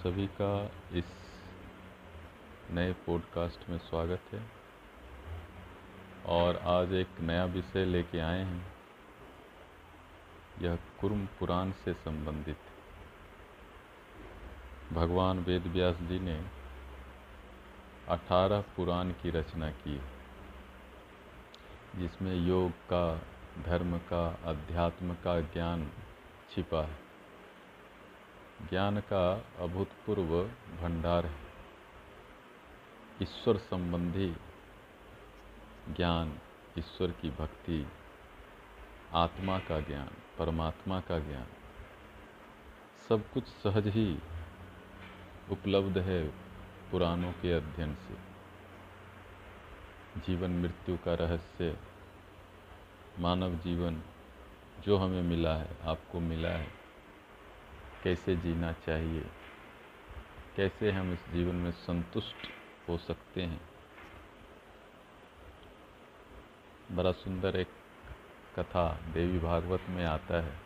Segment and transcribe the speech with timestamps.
[0.00, 1.04] सभी का इस
[2.70, 4.50] नए पॉडकास्ट में स्वागत है।
[6.26, 8.72] और आज एक नया विषय लेके आए हैं।
[10.60, 12.56] यह कुर्म पुराण से संबंधित।
[14.92, 16.44] भगवान वेद व्यास जी ने
[18.08, 20.00] अठारह पुराण की रचना की
[21.96, 23.20] जिसमें योग का,
[23.62, 25.90] धर्म का, अध्यात्म का ज्ञान
[26.50, 27.09] छिपा है।
[28.68, 30.42] ज्ञान का अभूतपूर्व
[30.82, 31.40] भंडार है।
[33.22, 34.36] ईश्वर संबंधी
[35.96, 36.38] ज्ञान,
[36.78, 37.86] ईश्वर की भक्ति,
[39.14, 41.46] आत्मा का ज्ञान, परमात्मा का ज्ञान,
[43.08, 44.18] सब कुछ सहज ही
[45.50, 46.28] उपलब्ध है
[46.90, 48.14] पुराणों के अध्ययन से।
[50.20, 51.76] जीवन मृत्यु का रहस्य,
[53.18, 54.02] मानव जीवन
[54.80, 56.79] जो हमें मिला है, आपको मिला है
[58.02, 59.24] कैसे जीना चाहिए?
[60.56, 62.50] कैसे हम इस जीवन में संतुष्ट
[62.88, 63.60] हो सकते हैं?
[66.92, 67.68] बड़ा सुंदर एक
[68.56, 70.58] कथा देवी भागवत में आता है।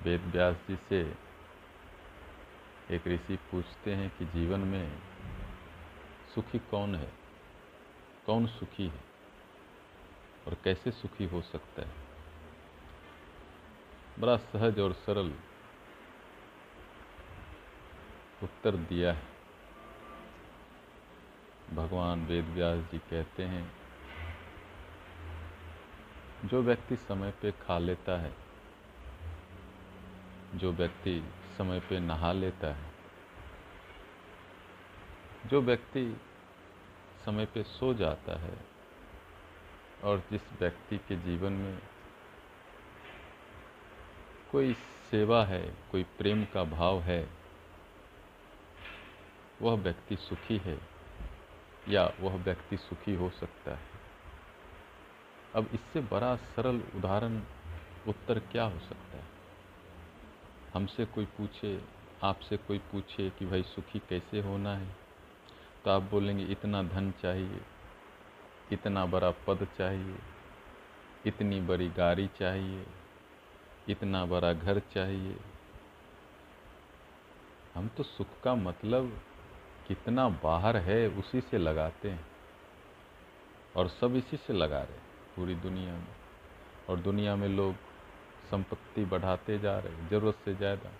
[0.00, 1.14] वेद व्यास जी से
[2.90, 4.98] एक ऋषि पूछते हैं कि जीवन में
[6.34, 7.12] सुखी कौन है?
[8.26, 9.04] कौन सुखी है?
[10.46, 12.03] और कैसे सुखी हो सकता है?
[14.18, 15.32] बड़ा सहज और सरल
[18.42, 19.22] उत्तर दिया है।
[21.74, 23.72] भगवान वेद व्यास जी कहते हैं,
[26.44, 28.32] जो व्यक्ति समय पे खा लेता है,
[30.54, 31.22] जो व्यक्ति
[31.58, 32.92] समय पे नहा लेता है,
[35.46, 36.20] जो व्यक्ति
[37.24, 38.56] समय पे सो जाता है
[40.04, 41.78] और जिस व्यक्ति के जीवन में
[44.54, 44.74] कोई
[45.10, 47.28] सेवा है, कोई प्रेम का भाव है,
[49.62, 50.78] वह व्यक्ति सुखी है,
[51.88, 53.88] या वह व्यक्ति सुखी हो सकता है।
[55.54, 57.40] अब इससे बड़ा सरल उदाहरण,
[58.08, 59.24] उत्तर क्या हो सकता है?
[60.74, 61.80] हमसे कोई पूछे,
[62.22, 64.88] आपसे कोई पूछे कि भाई सुखी कैसे होना है
[65.84, 67.60] तो आप बोलेंगे, इतना धन चाहिए,
[68.72, 70.18] इतना बड़ा पद चाहिए,
[71.26, 72.86] इतनी बड़ी गाड़ी चाहिए
[73.88, 75.36] इतना बड़ा घर चाहिए।
[77.74, 79.20] हम तो सुख का मतलब
[79.88, 82.26] कितना बाहर है उसी से लगाते हैं।
[83.76, 84.98] और सब इसी से लगा रहे
[85.36, 86.14] पूरी दुनिया में।
[86.88, 87.74] और दुनिया में लोग
[88.50, 90.90] संपत्ति बढ़ाते जा रहे ज़रूरत से ज़्यादा।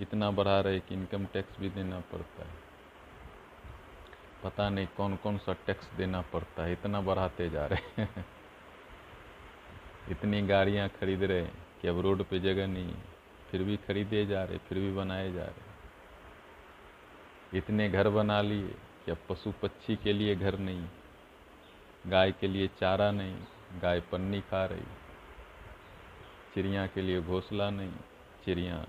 [0.00, 2.56] इतना बढ़ा रहे कि इनकम टैक्स भी देना पड़ता है।
[4.44, 8.24] पता नहीं कौन कौन सा टैक्स देना पड़ता है, इतना बढ़ाते जा रहे हैं।
[10.10, 13.02] इतनी गाड़ियाँ खरीद रहे हैं कि अब रोड पे जगह नहीं है।
[13.50, 15.66] फिर भी खरीदे जा रहे, फिर भी बनाए जा रहे।
[17.58, 18.68] इतने घर बना लिए
[19.04, 20.84] कि अब पशु पक्षी के लिए घर नहीं,
[22.06, 23.36] गाय के लिए चारा नहीं,
[23.82, 24.86] गाय पन्नी खा रही,
[26.54, 27.92] चिड़िया के लिए घोंसला नहीं,
[28.44, 28.86] चिड़िया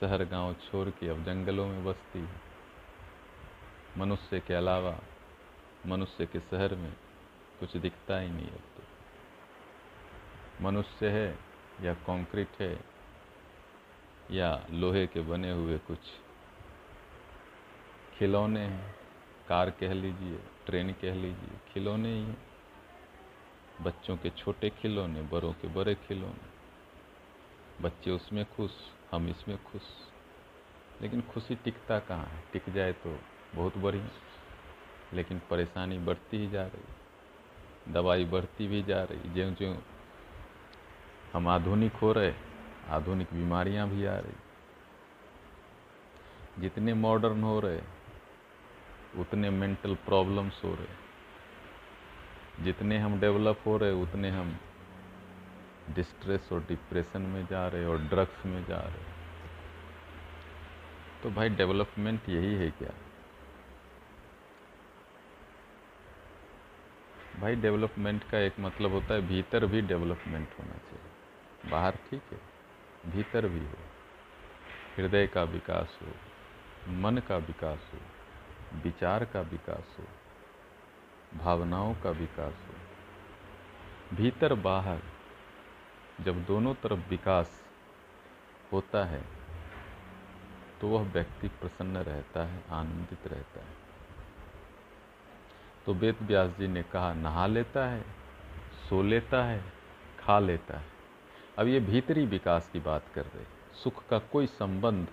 [0.00, 2.40] शहर गाँव छोड़ के अब जंगलों में बसती है।
[3.98, 4.98] मनुष्य के अलावा
[5.86, 6.92] मनुष्य के शहर में
[7.60, 8.69] कुछ दिखता ही नहीं तो
[10.60, 11.38] मनुष्य है
[11.80, 12.80] या कंक्रीट है
[14.30, 15.98] या लोहे के बने हुए कुछ।
[18.18, 18.94] खिलौने हैं,
[19.48, 22.42] कार कह लीजिए, ट्रेन कह लीजिए, खिलौने ही हैं।
[23.80, 26.60] बच्चों के छोटे खिलौने, बड़ों के बड़े खिलौने।
[27.82, 28.70] बच्चे उसमें खुश,
[29.10, 29.82] हम इसमें खुश।
[31.02, 32.42] लेकिन खुशी टिकता कहाँ है?
[32.52, 33.20] टिक जाए तो
[33.54, 34.08] बहुत बढ़िया।
[35.12, 36.84] लेकिन परेशानी बढ़ती ही जा रही।
[37.92, 39.76] दवाई बढ़ती भी जा रही। ज्यों ज्यों
[41.32, 42.34] हम आधुनिक हो रहे,
[42.88, 44.32] आधुनिक बीमारियाँ भी आ रही।
[46.62, 47.80] जितने मॉडर्न हो रहे,
[49.20, 51.00] उतने मेंटल प्रॉब्लम्स हो रहे।
[52.64, 54.58] जितने हम डेवलप हो रहे, उतने हम
[55.90, 59.04] डिस्ट्रेस और डिप्रेशन में जा रहे और ड्रग्स में जा रहे।
[61.22, 62.90] तो भाई डेवलपमेंट यही है क्या?
[67.40, 71.09] भाई डेवलपमेंट का एक मतलब होता है, भीतर भी डेवलपमेंट होना चाहिए।
[71.64, 72.38] बाहर ठीक है,
[73.06, 73.78] भीतर भी हो।
[74.96, 76.12] हृदय का विकास हो,
[76.92, 78.00] मन का विकास हो,
[78.82, 80.04] विचार का विकास हो,
[81.38, 85.02] भावनाओं का विकास हो। भीतर बाहर
[86.20, 87.60] जब दोनों तरफ़ विकास
[88.72, 89.22] होता है
[90.80, 93.74] तो वह व्यक्ति प्रसन्न रहता है, आनंदित रहता है।
[95.86, 98.04] तो वेद व्यास जी ने कहा, नहा लेता है,
[98.88, 99.62] सो लेता है,
[100.18, 100.89] खा लेता है।
[101.60, 103.44] अब ये भीतरी विकास की बात कर रहे
[103.82, 105.06] सुख का कोई संबंध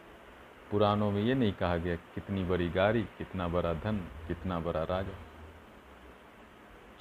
[0.72, 3.98] पुराणों में ये नहीं कहा गया कितनी बड़ी गाड़ी कितना बड़ा धन,
[4.28, 5.18] कितना बड़ा राजा।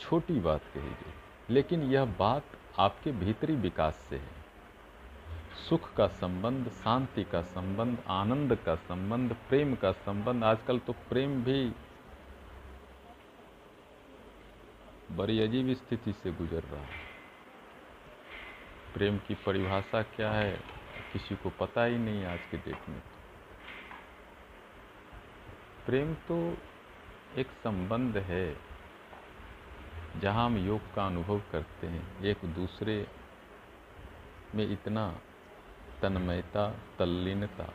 [0.01, 1.13] छोटी बात कही गई,
[1.51, 4.45] लेकिन यह बात आपके भीतरी विकास से है।
[5.69, 11.43] सुख का संबंध, शांति का संबंध, आनंद का संबंध, प्रेम का संबंध, आजकल तो प्रेम
[11.45, 11.73] भी
[15.13, 17.06] बड़ी अजीब स्थिति से गुजर रहा है।
[18.97, 20.53] प्रेम की परिभाषा क्या है,
[21.13, 23.01] किसी को पता ही नहीं आज के डेट में।
[25.87, 26.59] प्रेम तो
[27.37, 28.57] एक संबंध है,
[30.21, 33.07] जहाँ हम योग का अनुभव करते हैं। एक दूसरे
[34.55, 35.21] में इतना
[36.03, 37.67] तन्मयता, तल्लीनता,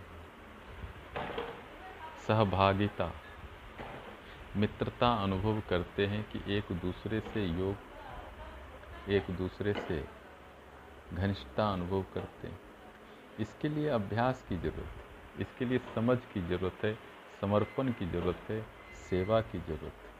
[2.28, 3.12] सहभागिता,
[4.56, 7.76] मित्रता अनुभव करते हैं कि एक दूसरे से योग,
[9.10, 10.21] एक दूसरे से
[11.14, 12.60] घनिष्ठता अनुभव करते हैं।
[13.40, 17.00] इसके लिए अभ्यास की ज़रूरत है। इसके लिए समझ की ज़रूरत है,
[17.42, 18.66] समर्पण की ज़रूरत है,
[19.10, 20.12] सेवा की ज़रूरत है।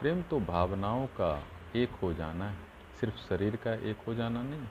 [0.00, 1.44] प्रेम तो भावनाओं का
[1.76, 2.56] एक हो जाना है।
[3.00, 4.66] सिर्फ़ शरीर का एक हो जाना नहीं,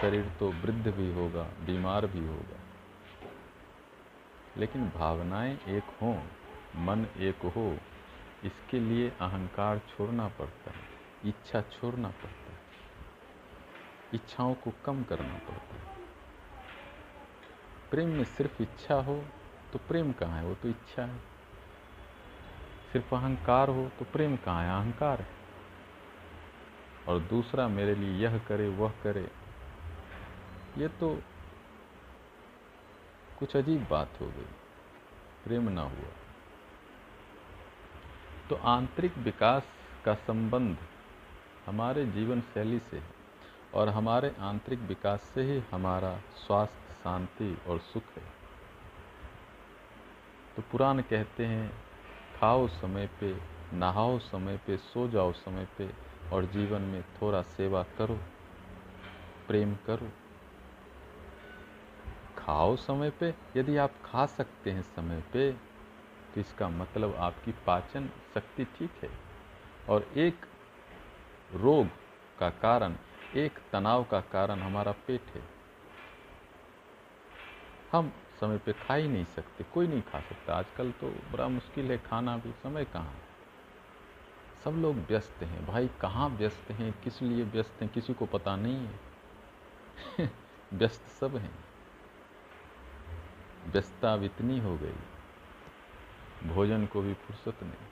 [0.00, 2.60] शरीर तो वृद्ध भी होगा, बीमार भी होगा।
[4.56, 6.22] लेकिन भावनाएँ एक हों,
[6.76, 7.78] मन एक हो,
[8.44, 10.79] इसके लिए अहंकार छोड़ना पड़ता है।
[11.24, 12.58] इच्छा छोड़ना पड़ता है।
[14.14, 15.96] इच्छाओं को कम करना पड़ता है।
[17.90, 19.24] प्रेम में सिर्फ़ इच्छा हो
[19.72, 20.44] तो प्रेम कहाँ है?
[20.44, 21.18] वो तो इच्छा है।
[22.92, 24.70] सिर्फ़ अहंकार हो तो प्रेम कहाँ है?
[24.70, 25.28] अहंकार है।
[27.08, 29.30] और दूसरा मेरे लिए यह करे, वह करे।
[30.78, 31.22] ये तो
[33.38, 34.46] कुछ अजीब बात हो गई।
[35.44, 36.10] प्रेम ना हुआ।
[38.50, 39.62] तो आंतरिक विकास
[40.04, 40.76] का संबंध
[41.70, 43.14] हमारे जीवन शैली से है
[43.74, 48.22] और हमारे आंतरिक विकास से ही हमारा स्वास्थ्य, शांति और सुख है।
[50.56, 51.70] तो पुराण कहते हैं,
[52.40, 53.34] खाओ समय पे,
[53.72, 55.88] नहाओ समय पे, सो जाओ समय पे
[56.32, 58.18] और जीवन में थोड़ा सेवा करो,
[59.48, 60.10] प्रेम करो।
[62.38, 65.52] खाओ समय पे, यदि आप खा सकते हैं समय पे
[66.34, 69.10] तो इसका मतलब आपकी पाचन शक्ति ठीक है
[69.88, 70.46] और एक
[71.54, 71.86] रोग
[72.38, 72.96] का कारण,
[73.34, 75.42] एक तनाव का कारण हमारा पेट है।
[77.92, 81.90] हम समय पे खा ही नहीं सकते, कोई नहीं खा सकता। आजकल तो बड़ा मुश्किल
[81.90, 83.18] है खाना भी, समय कहाँ?
[84.64, 87.02] सब लोग व्यस्त हैं। भाई, कहाँ व्यस्त हैं?
[87.02, 87.90] किस लिए व्यस्त हैं?
[87.92, 89.00] किसी को पता नहीं है।
[90.72, 91.64] व्यस्त सब हैं।
[93.66, 94.94] व्यस्तता अब इतनी हो गई।
[96.48, 97.88] भोजन को भी फुर्सत नहीं।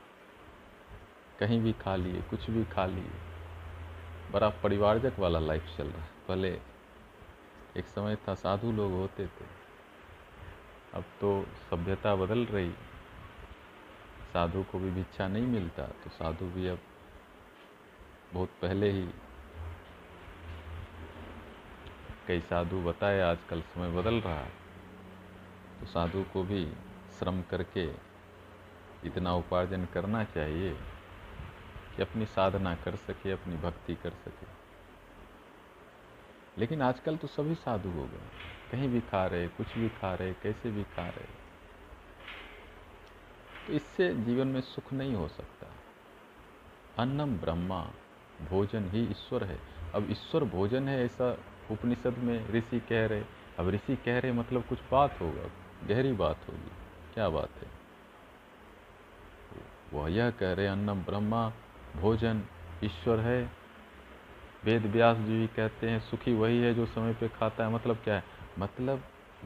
[1.39, 3.11] कहीं भी खा लिए, कुछ भी खा लिए।
[4.33, 6.49] बड़ा परिवारजक वाला लाइफ चल रहा है। पहले
[7.77, 9.45] एक समय था साधु लोग होते थे।
[10.95, 11.31] अब तो
[11.71, 12.71] सभ्यता बदल रही।
[14.33, 16.79] साधु को भी भिक्षा नहीं मिलता तो साधु भी अब
[18.33, 19.09] बहुत पहले ही
[22.29, 24.45] कई साधु बताए, आजकल समय बदल रहा
[25.81, 26.65] तो साधु को भी
[27.19, 27.85] श्रम करके
[29.05, 30.77] इतना उपार्जन करना चाहिए।
[31.99, 34.47] कि अपनी साधना कर सके, अपनी भक्ति कर सके।
[36.59, 38.31] लेकिन आजकल तो सभी साधु हो गए।
[38.73, 41.25] कहीं भी खा रहे, कुछ भी खा रहे, कैसे भी खा रहे।
[43.67, 45.67] तो इससे जीवन में सुख नहीं हो सकता।
[46.99, 47.91] अन्नम ब्रह्मा,
[48.49, 49.59] भोजन ही ईश्वर है।
[49.95, 51.39] अब ईश्वर भोजन है ऐसा
[51.71, 53.25] उपनिषद में ऋषि कह रहे।
[53.59, 55.51] अब ऋषि कह रहे मतलब कुछ बात होगा,
[55.87, 56.71] गहरी बात होगी।
[57.15, 57.69] क्या बात है?
[59.93, 61.53] वह यह कह रहे, अन्नम ब्रह्मा
[61.97, 62.45] भोजन,
[62.85, 63.51] ईश्वर है।
[64.65, 68.15] वेद व्यास जी कहते हैं, सुखी वही है जो समय पे खाता है। मतलब क्या
[68.15, 68.25] है?
[68.59, 69.03] मतलब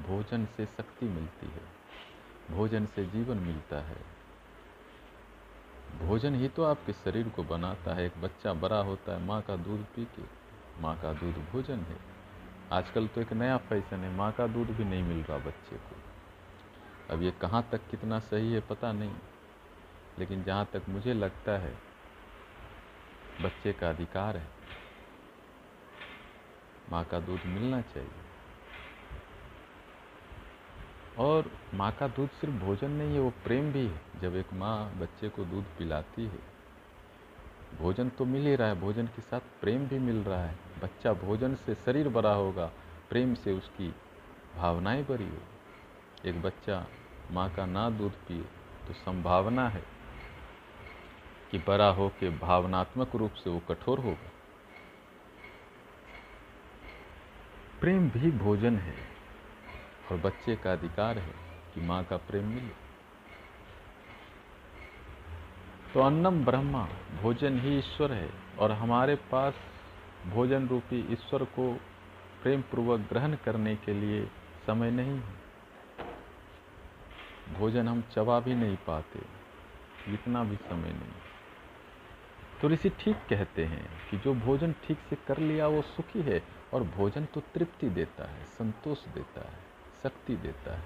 [0.06, 1.61] भोजन से शक्ति मिलती है।
[2.50, 3.96] भोजन से जीवन मिलता है।
[5.99, 9.56] भोजन ही तो आपके शरीर को बनाता है। एक बच्चा बड़ा होता है, माँ का
[9.56, 10.22] दूध पी के।
[10.82, 11.96] माँ का दूध भोजन है।
[12.72, 15.96] आजकल तो एक नया फ़ैशन है, माँ का दूध भी नहीं मिल रहा बच्चे को।
[17.14, 19.14] अब ये कहाँ तक कितना सही है पता नहीं।
[20.18, 21.91] लेकिन जहाँ तक मुझे लगता है
[23.41, 24.47] बच्चे का अधिकार है।
[26.91, 28.11] माँ का दूध मिलना चाहिए।
[31.19, 34.95] और माँ का दूध सिर्फ़ भोजन नहीं है, वो प्रेम भी है। जब एक माँ
[34.95, 36.39] बच्चे को दूध पिलाती है,
[37.79, 41.12] भोजन तो मिल ही रहा है, भोजन के साथ प्रेम भी मिल रहा है। बच्चा
[41.12, 42.67] भोजन से शरीर बड़ा होगा,
[43.09, 43.95] प्रेम से उसकी
[44.57, 46.87] भावनाएँ बड़ी होगी। एक बच्चा
[47.31, 48.45] माँ का ना दूध पिए
[48.89, 49.91] तो संभावना है।
[51.52, 54.30] कि बड़ा हो के भावनात्मक रूप से वो कठोर होगा
[57.80, 58.94] प्रेम भी भोजन है
[60.11, 61.35] और बच्चे का अधिकार है
[61.75, 62.80] कि माँ का प्रेम मिले।
[65.94, 66.85] तो अन्नम ब्रह्मा,
[67.23, 69.54] भोजन ही ईश्वर है और हमारे पास
[70.26, 71.73] भोजन रूपी ईश्वर को
[72.42, 74.25] प्रेम पूर्वक ग्रहण करने के लिए
[74.66, 75.35] समय नहीं है।
[77.59, 79.21] भोजन हम चबा भी नहीं पाते,
[80.14, 81.22] इतना भी समय नहीं।
[82.62, 86.42] तो ऋषि ठीक कहते हैं कि जो भोजन ठीक से कर लिया, वो सुखी है
[86.75, 89.59] और भोजन तो तृप्ति देता है, संतोष देता है,
[90.02, 90.85] शक्ति देता है।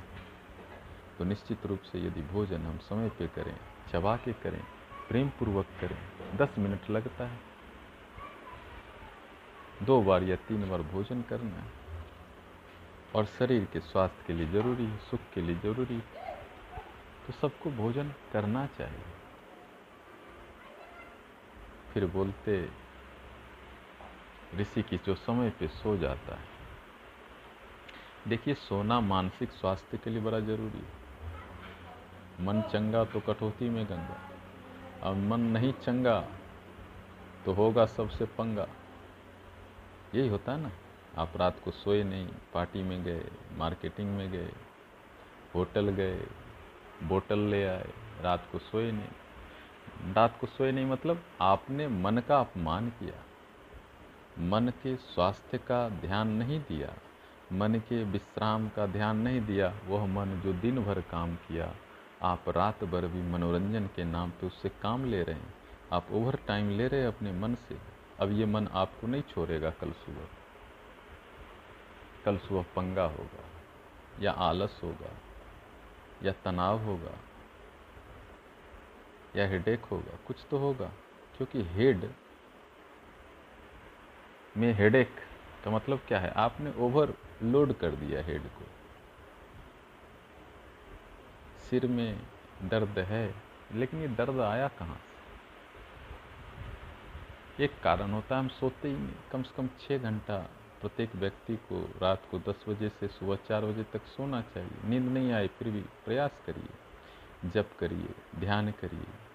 [1.18, 3.54] तो निश्चित रूप से यदि भोजन हम समय पे करें,
[3.92, 4.60] चबा के करें,
[5.08, 5.96] प्रेम पूर्वक करें,
[6.36, 7.38] दस मिनट लगता है।
[9.82, 11.70] दो बार या तीन बार भोजन करना है
[13.14, 15.98] और शरीर के स्वास्थ्य के लिए ज़रूरी है, सुख के लिए ज़रूरी
[17.26, 19.15] तो सबको भोजन करना चाहिए।
[21.96, 22.68] फिर बोलते,
[24.56, 26.44] ऋषि की जो समय पे सो जाता है।
[28.28, 34.20] देखिए, सोना मानसिक स्वास्थ्य के लिए बड़ा ज़रूरी है। मन चंगा तो कटौती में गंगा
[35.02, 36.20] और मन नहीं चंगा
[37.44, 38.68] तो होगा सबसे पंगा।
[40.14, 40.70] यही होता है ना,
[41.16, 44.52] आप रात को सोए नहीं, पार्टी में गए, मार्केटिंग में गए,
[45.54, 46.26] होटल गए,
[47.02, 49.08] बोतल ले आए, रात को सोए नहीं।
[50.04, 53.24] रात को सोए नहीं मतलब आपने मन का अपमान किया।
[54.38, 56.94] मन के स्वास्थ्य का ध्यान नहीं दिया,
[57.52, 61.74] मन के विश्राम का ध्यान नहीं दिया, वह मन जो दिन भर काम किया,
[62.22, 65.54] आप रात भर भी मनोरंजन के नाम पे उससे काम ले रहे हैं,
[65.92, 67.78] आप ओवर टाइम ले रहे हैं अपने मन से,
[68.20, 70.28] अब ये मन आपको नहीं छोड़ेगा कल सुबह।
[72.24, 73.44] कल सुबह पंगा होगा,
[74.20, 75.10] या आलस होगा,
[76.22, 77.12] या तनाव होगा
[79.36, 80.92] या हेडेक होगा, कुछ तो होगा,
[81.36, 82.10] क्योंकि हेड
[84.56, 85.10] में हेडेक
[85.64, 86.32] का मतलब क्या है?
[86.36, 88.64] आपने ओवर लोड कर दिया हेड को।
[91.60, 92.20] सिर में
[92.62, 93.34] दर्द है,
[93.74, 95.16] लेकिन ये दर्द आया कहाँ से?
[97.64, 100.50] एक कारण होता है, हम सोते ही नहीं। कम से कम छः घंटा
[100.80, 105.02] प्रत्येक व्यक्ति को रात को दस बजे से सुबह चार बजे तक सोना चाहिए। नींद
[105.02, 106.68] नहीं आए, फिर भी प्रयास करिए,
[107.50, 109.25] जप करिए, ध्यान करिए।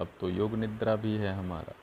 [0.00, 1.74] अब तो योग निद्रा भी है हमारा।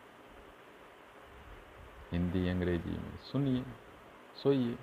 [2.11, 3.65] हिंदी, अंग्रेज़ी में सुनिए,
[4.43, 4.77] सोइए।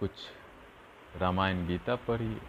[0.00, 0.10] कुछ
[1.16, 2.40] रामायण गीता पढ़िए।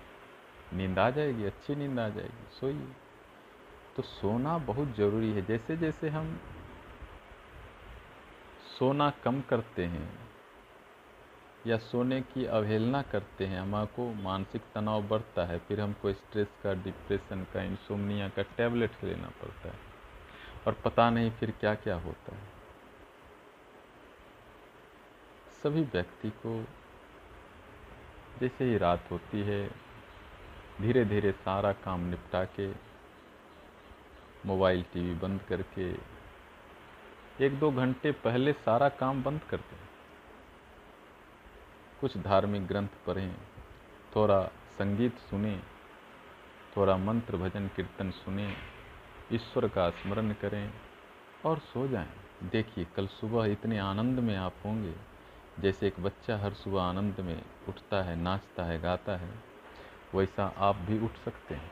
[0.74, 2.88] नींद आ जाएगी, अच्छी नींद आ जाएगी, सोइए।
[3.96, 6.40] तो सोना बहुत ज़रूरी है। जैसे जैसे हम
[8.80, 10.23] सोना कम करते हैं
[11.68, 16.74] या सोने की अवहेलना करते हैं हमको मानसिक तनाव बढ़ता है, फिर हमको स्ट्रेस का
[16.74, 19.80] डिप्रेशन का इंसोमनिया का टैबलेट लेना पड़ता है।
[20.68, 22.42] और पता नहीं फिर क्या क्या होता है।
[25.64, 26.66] सभी व्यक्ति को
[28.40, 29.68] जैसे ही रात होती है
[30.82, 32.72] धीरे धीरे सारा काम निपटा के,
[34.46, 35.92] मोबाइल, टीवी बंद करके,
[37.46, 39.93] एक दो घंटे पहले सारा काम बंद कर दें।
[42.04, 43.38] कुछ धार्मिक ग्रंथ पढ़ें,
[44.16, 45.62] थोड़ा संगीत सुने,
[46.78, 48.56] थोड़ा मंत्र भजन कीर्तन सुने,
[49.32, 50.74] ईश्वर का स्मरण करें
[51.46, 54.96] और सो जाएँ। देखिए, कल सुबह इतने आनंद में आप होंगे,
[55.60, 59.34] जैसे एक बच्चा हर सुबह आनंद में उठता है, नाचता है, गाता है,
[60.16, 61.72] वैसा आप भी उठ सकते हैं।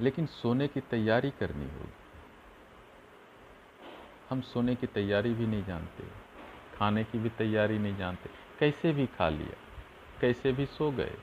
[0.00, 1.94] लेकिन सोने की तैयारी करनी होगी।
[4.30, 6.25] हम सोने की तैयारी भी नहीं जानते।
[6.78, 9.56] खाने की भी तैयारी नहीं जानते। कैसे भी खा लिया
[10.20, 11.14] कैसे भी सो गए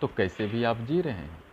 [0.00, 1.44] तो कैसे भी आप जी रहे हैं।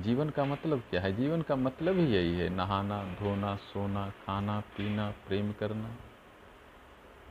[0.00, 1.12] जीवन का मतलब क्या है?
[1.16, 5.94] जीवन का मतलब ही यही है, नहाना, धोना, सोना, खाना, पीना, प्रेम करना,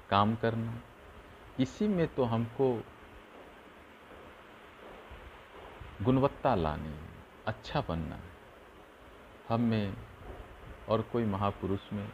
[0.10, 0.74] काम करना।
[1.60, 2.84] इसी में तो हमको
[6.01, 7.10] गुणवत्ता लानी है
[7.48, 8.30] अच्छा बनना है।
[9.50, 9.94] हम में
[10.90, 12.08] और कोई महापुरुष में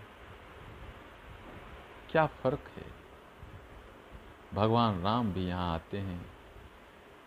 [2.12, 2.86] क्या फ़र्क है?
[4.54, 6.26] भगवान राम भी यहाँ आते हैं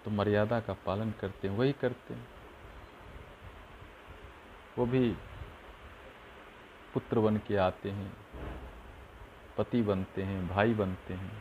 [0.04, 2.28] तो मर्यादा का पालन करते हैं, वही करते हैं।
[4.78, 5.16] वो भी
[6.94, 8.12] पुत्र बन के आते हैं,
[9.58, 11.32] पति बनते हैं, भाई बनते हैं।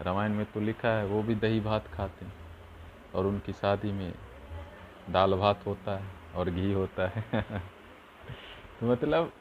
[0.00, 2.34] रामायण में तो लिखा है, वो भी दही भात खाते हैं
[3.14, 4.14] और उनकी शादी में
[5.10, 7.24] दाल भात होता है और घी होता है।
[8.80, 9.32] तो मतलब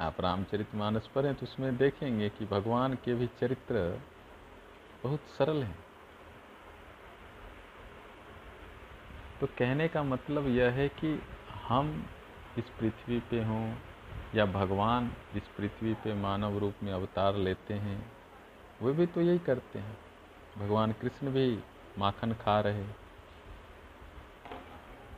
[0.00, 4.00] आप रामचरित मानस पढ़ें तो उसमें देखेंगे कि भगवान के भी चरित्र
[5.04, 5.78] बहुत सरल हैं।
[9.40, 11.22] तो कहने का मतलब यह है कि
[11.64, 12.06] हम
[12.58, 13.74] इस पृथ्वी पे हों
[14.34, 18.12] या भगवान इस पृथ्वी पे मानव रूप में अवतार लेते हैं,
[18.82, 19.96] वे भी तो यही करते हैं।
[20.58, 21.58] भगवान कृष्ण भी
[21.98, 22.84] माखन खा रहे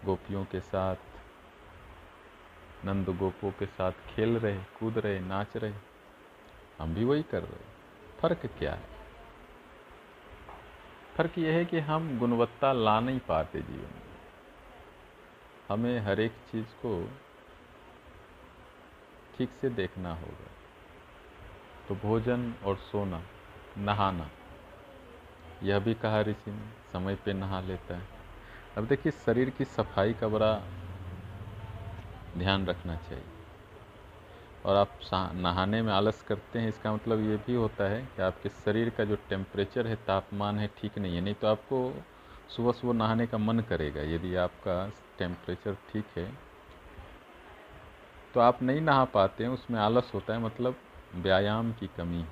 [0.04, 0.96] गोपियों के साथ
[2.86, 5.72] नंद गोपों के साथ खेल रहे, कूद रहे, नाच रहे।
[6.78, 7.64] हम भी वही कर रहे।
[8.20, 8.88] फ़र्क क्या है?
[11.16, 14.06] फ़र्क यह है कि हम गुणवत्ता ला नहीं पाते जीवन में।
[15.68, 17.10] हमें हर एक चीज़ को
[19.36, 20.50] ठीक से देखना होगा।
[21.88, 23.22] तो भोजन और सोना,
[23.78, 24.30] नहाना,
[25.62, 28.08] यह भी कहा ऋषि ने, समय पे नहा लेता है।
[28.78, 30.62] अब देखिए, शरीर की सफ़ाई का बड़ा
[32.38, 33.24] ध्यान रखना चाहिए।
[34.64, 34.98] और आप
[35.34, 39.04] नहाने में आलस करते हैं, इसका मतलब ये भी होता है कि आपके शरीर का
[39.04, 42.04] जो टेम्परेचर है, तापमान है, ठीक नहीं है। नहीं तो आपको
[42.48, 46.32] सुबह सुबह नहाने का मन करेगा, यदि आपका टेम्परेचर ठीक है।
[48.34, 50.76] तो आप नहीं नहा पाते हैं, उसमें आलस होता है मतलब
[51.14, 52.24] व्यायाम की कमी।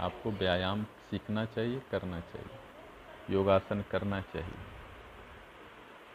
[0.00, 4.75] आपको व्यायाम सीखना चाहिए, करना चाहिए। योगासन करना चाहिए।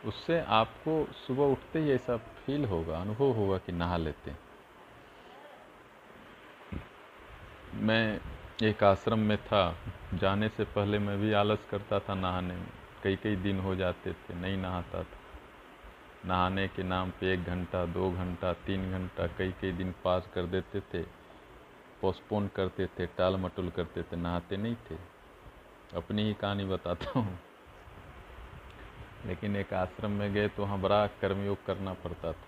[0.06, 4.36] उससे आपको सुबह उठते ही ऐसा फील होगा, अनुभव होगा कि नहा लेते
[7.76, 8.22] मैं
[8.64, 9.76] एक आश्रम में था,
[10.14, 12.68] जाने से पहले मैं भी आलस करता था नहाने में।
[13.04, 15.20] कई कई दिन हो जाते थे, नहीं नहाता था।
[16.26, 20.46] नहाने के नाम पे एक घंटा, दो घंटा, तीन घंटा कई कई दिन पास कर
[20.46, 21.04] देते थे
[22.02, 24.96] पोस्टपोन करते थे, टाल मटोल करते थे, नहाते नहीं थे।
[25.96, 27.40] अपनी ही कहानी बताता हूँ।
[29.26, 32.46] लेकिन एक आश्रम में गए तो वहाँ बड़ा कर्मयोग करना पड़ता था।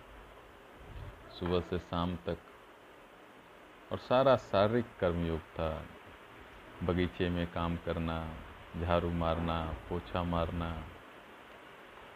[1.39, 2.37] सुबह से शाम तक।
[3.91, 5.85] और सारा शारीरिक कर्मयोग था।
[6.83, 8.33] बगीचे में काम करना,
[8.81, 10.83] झाड़ू मारना, पोछा मारना,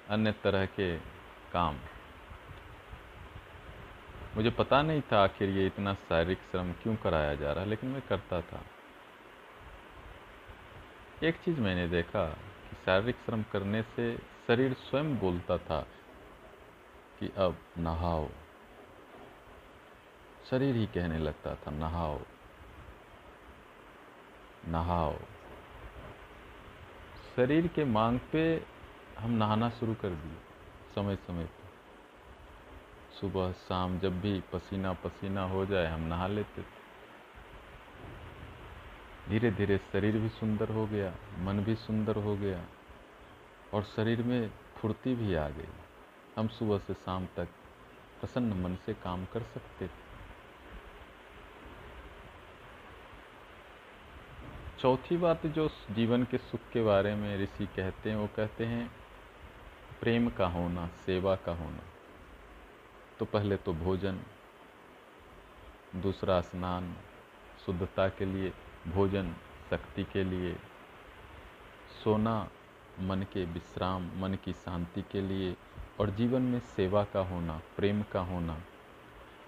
[0.10, 0.98] अन्य तरह के
[1.54, 1.76] काम।
[4.36, 8.02] मुझे पता नहीं था आखिर ये इतना शारीरिक श्रम क्यों कराया जा रहा, लेकिन मैं
[8.02, 8.62] करता था।
[11.24, 15.82] एक चीज़ मैंने देखा कि शारीरिक श्रम करने से शरीर स्वयं बोलता था
[17.20, 18.30] कि अब नहाओ।
[20.50, 22.20] शरीर ही कहने लगता था, नहाओ।
[24.68, 25.16] नहाओ।
[27.36, 28.66] शरीर के मांग पे
[29.20, 30.38] हम नहाना शुरू कर दिए
[30.96, 31.68] समय समय पर
[33.20, 36.78] सुबह, शाम जब भी पसीना पसीना हो जाए, हम नहा लेते थे।
[39.30, 42.66] धीरे धीरे शरीर भी सुंदर हो गया, मन भी सुंदर हो गया।
[43.74, 45.68] और शरीर में फुर्ती भी आ गई।
[46.36, 47.48] हम सुबह से शाम तक
[48.20, 50.08] प्रसन्न मन से काम कर सकते थे।
[54.80, 58.92] चौथी बात जो जीवन के सुख के बारे में ऋषि कहते हैं, वो कहते हैं,
[60.00, 61.84] प्रेम का होना, सेवा का होना।
[63.20, 64.20] तो पहले तो भोजन,
[65.96, 66.96] दूसरा स्नान,
[67.66, 68.54] शुद्धता के लिए
[68.88, 69.36] भोजन,
[69.70, 70.56] शक्ति के लिए
[72.04, 72.50] सोना
[73.00, 75.58] मन के विश्राम, मन की शांति के लिए
[76.00, 78.60] और जीवन में सेवा का होना, प्रेम का होना,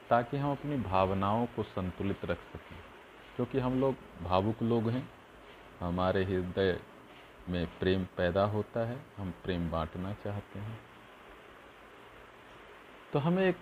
[0.09, 2.77] ताकि हम अपनी भावनाओं को संतुलित रख सकें।
[3.35, 5.09] क्योंकि हम लोग भावुक लोग हैं,
[5.79, 6.79] हमारे हृदय
[7.49, 10.79] में प्रेम पैदा होता है, हम प्रेम बांटना चाहते हैं।
[13.13, 13.57] तो हमें एक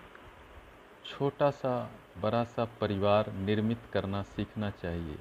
[1.04, 5.18] छोटा सा, बड़ा सा परिवार निर्मित करना सीखना चाहिए।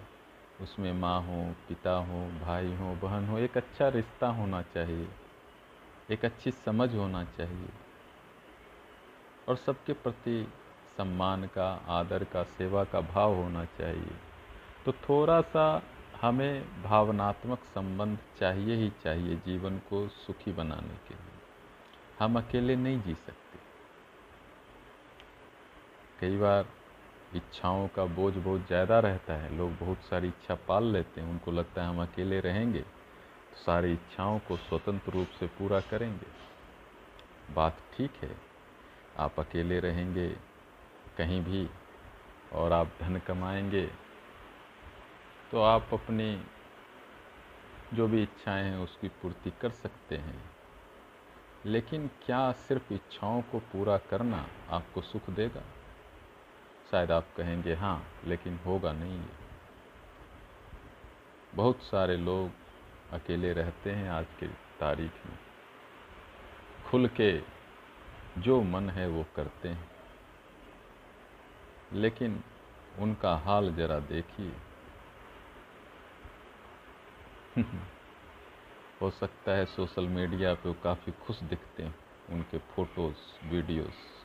[0.61, 5.07] उसमें माँ हो, पिता हो, भाई हो, बहन हो, एक अच्छा रिश्ता होना चाहिए,
[6.11, 7.69] एक अच्छी समझ होना चाहिए।
[9.47, 10.53] और सबके प्रति
[10.97, 14.11] सम्मान का, आदर का, सेवा का भाव होना चाहिए।
[14.85, 15.83] तो थोड़ा सा
[16.21, 21.39] हमें भावनात्मक संबंध चाहिए ही चाहिए जीवन को सुखी बनाने के लिए।
[22.19, 23.59] हम अकेले नहीं जी सकते।
[26.19, 26.65] कई बार
[27.35, 31.51] इच्छाओं का बोझ बहुत ज़्यादा रहता है। लोग बहुत सारी इच्छा पाल लेते हैं, उनको
[31.51, 37.77] लगता है हम अकेले रहेंगे। तो सारी इच्छाओं को स्वतंत्र रूप से पूरा करेंगे। बात
[37.93, 38.35] ठीक है,
[39.17, 40.27] आप अकेले रहेंगे,
[41.17, 41.67] कहीं भी,
[42.53, 43.85] और आप धन कमाएँगे
[45.51, 46.41] तो आप अपनी
[47.93, 50.41] जो भी इच्छाएँ हैं उसकी पूर्ति कर सकते हैं।
[51.65, 55.61] लेकिन क्या सिर्फ़ इच्छाओं को पूरा करना आपको सुख देगा?
[56.91, 59.25] शायद आप कहेंगे हाँ लेकिन होगा नहीं। ये
[61.55, 62.51] बहुत सारे लोग
[63.11, 64.47] अकेले रहते हैं आज के
[64.79, 65.39] तारीख में।
[66.89, 67.41] खुल के
[68.37, 69.91] जो मन है वो करते हैं।
[71.93, 72.43] लेकिन
[72.99, 74.53] उनका हाल जरा देखिए।
[79.01, 81.95] हो सकता है सोशल मीडिया पे काफ़ी खुश दिखते हैं,
[82.29, 84.16] उनके फ़ोटोज़ वीडियोस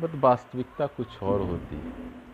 [0.00, 2.24] बट वास्तविकता कुछ और होती है।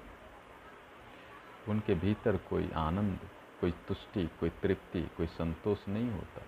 [1.69, 3.19] उनके भीतर कोई आनंद,
[3.61, 6.43] कोई तुष्टि, कोई तृप्ति, कोई संतोष नहीं होता।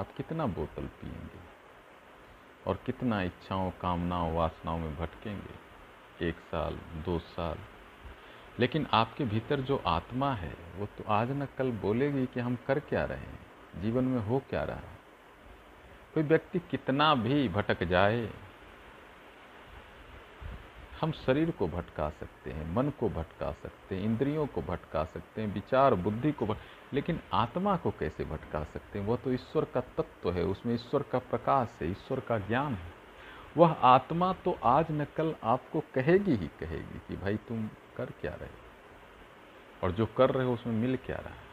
[0.00, 1.40] आप कितना बोतल पिएँगे
[2.66, 5.72] और कितना इच्छाओं, कामनाओं, वासनाओं में भटकेंगे?
[6.28, 7.58] एक साल, दो साल।
[8.58, 12.80] लेकिन आपके भीतर जो आत्मा है, वो तो आज न कल बोलेगी कि हम कर
[12.80, 13.46] क्या रहे हैं,
[13.82, 14.98] जीवन में हो क्या रहा है।
[16.14, 18.30] कोई व्यक्ति कितना भी भटक जाए
[21.02, 25.42] हम शरीर को भटका सकते हैं, मन को भटका सकते हैं, इंद्रियों को भटका सकते
[25.42, 26.56] हैं, विचार, बुद्धि को भट...
[26.94, 29.06] लेकिन आत्मा को कैसे भटका सकते हैं?
[29.06, 32.92] वह तो ईश्वर का तत्व है, उसमें ईश्वर का प्रकाश है, ईश्वर का ज्ञान है।
[33.56, 38.34] वह आत्मा तो आज न कल आपको कहेगी ही कहेगी कि भाई तुम कर क्या
[38.34, 38.48] रहे
[39.82, 41.52] और जो कर रहे हो उसमें मिल क्या रहा है?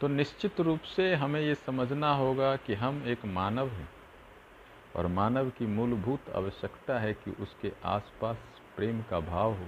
[0.00, 4.03] तो निश्चित रूप से हमें ये समझना होगा कि हम एक मानव हैं।
[4.96, 8.36] और मानव की मूलभूत आवश्यकता है कि उसके आसपास
[8.76, 9.66] प्रेम का भाव हो,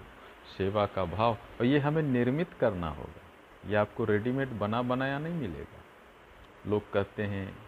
[0.59, 3.23] सेवा का भाव, और ये हमें निर्मित करना होगा।
[3.71, 5.85] ये आपको रेडीमेड बना बनाया नहीं मिलेगा।
[6.71, 7.59] लोग कहते हैं,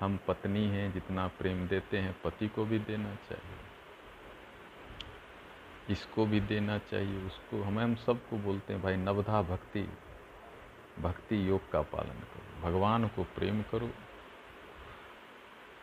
[0.00, 3.58] हम पत्नी हैं, जितना प्रेम देते हैं, पति को भी देना चाहिए।
[5.90, 9.88] इसको भी देना चाहिए, उसको हमें, हम सबको बोलते हैं, भाई नवधा भक्ति
[10.98, 13.90] भक्ति योग का पालन करो। भगवान को प्रेम करो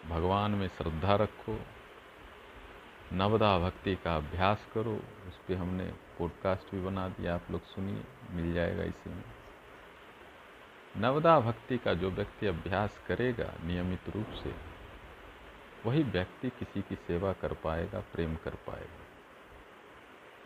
[0.06, 1.60] भगवान में श्रद्धा रखो,
[3.14, 4.96] नवदा भक्ति का अभ्यास करो,
[5.28, 5.84] उस पर हमने
[6.20, 9.24] पॉडकास्ट भी बना दिया, आप लोग सुनिए, मिल जाएगा इसी में।
[10.98, 14.56] नवदा भक्ति का जो व्यक्ति अभ्यास करेगा नियमित रूप से,
[15.86, 19.02] वही व्यक्ति किसी की सेवा कर पाएगा, प्रेम कर पाएगा।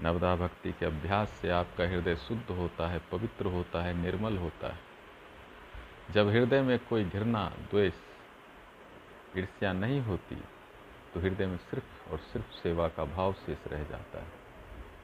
[0.02, 4.68] नवदा भक्ति के अभ्यास से आपका हृदय शुद्ध होता है, पवित्र होता है, निर्मल होता
[4.68, 4.80] है।
[6.12, 7.94] जब हृदय में कोई घृणा, द्वेष
[9.38, 10.36] ईर्ष्या नहीं होती
[11.14, 14.46] तो हृदय में सिर्फ़ और सिर्फ़ सेवा का भाव शेष रह जाता है।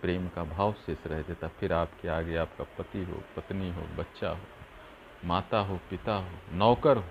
[0.02, 3.82] प्रेम का भाव शेष रह जाता है। फिर आपके आगे आपका पति हो, पत्नी हो,
[3.82, 4.42] बच्चा हो,
[5.26, 7.04] माता हो, पिता हो, नौकर हो,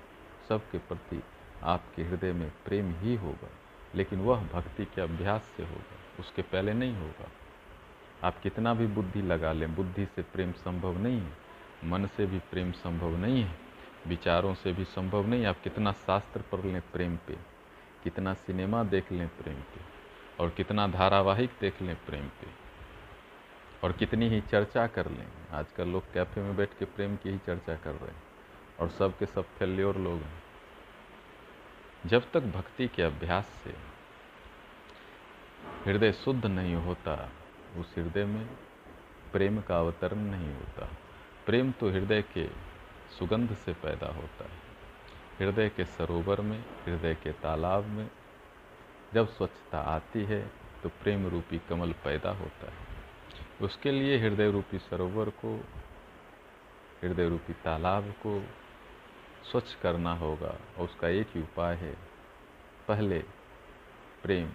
[0.49, 1.23] सबके प्रति
[1.63, 3.49] आपके हृदय में प्रेम ही होगा।
[3.95, 7.29] लेकिन वह भक्ति के अभ्यास से होगा, उसके पहले नहीं होगा।
[8.25, 11.33] आप कितना भी बुद्धि लगा लें, बुद्धि से प्रेम संभव नहीं है,
[11.85, 13.70] मन से भी प्रेम संभव नहीं है।
[14.07, 17.37] विचारों से भी संभव नहीं, आप कितना शास्त्र पढ़ लें प्रेम पे,
[18.05, 19.81] कितना सिनेमा देख लें प्रेम पे,
[20.41, 22.47] और कितना धारावाहिक देख लें प्रेम पे,
[23.85, 27.39] और कितनी ही चर्चा कर लें। आजकल लोग कैफ़े में बैठ के प्रेम की ही
[27.39, 28.23] चर्चा कर रहे हैं,
[28.81, 30.43] और सब के सब फेल्योर लोग हैं।
[32.07, 33.75] जब तक भक्ति के अभ्यास से
[35.85, 37.31] हृदय शुद्ध नहीं होता,
[37.79, 38.47] उस हृदय में
[39.33, 40.89] प्रेम का अवतरण नहीं होता।
[41.47, 42.70] प्रेम तो हृदय के
[43.19, 44.59] सुगंध से पैदा होता है।
[45.39, 48.09] हृदय के सरोवर में, हृदय के तालाब में
[49.15, 50.41] जब स्वच्छता आती है
[50.83, 52.87] तो प्रेम रूपी कमल पैदा होता है।
[53.61, 55.55] उसके लिए हृदय रूपी सरोवर को,
[57.03, 58.43] हृदय रूपी तालाब को
[59.51, 61.95] स्वच्छ करना होगा और उसका एक ही उपाय है।
[62.89, 63.19] पहले
[64.23, 64.49] प्रेम,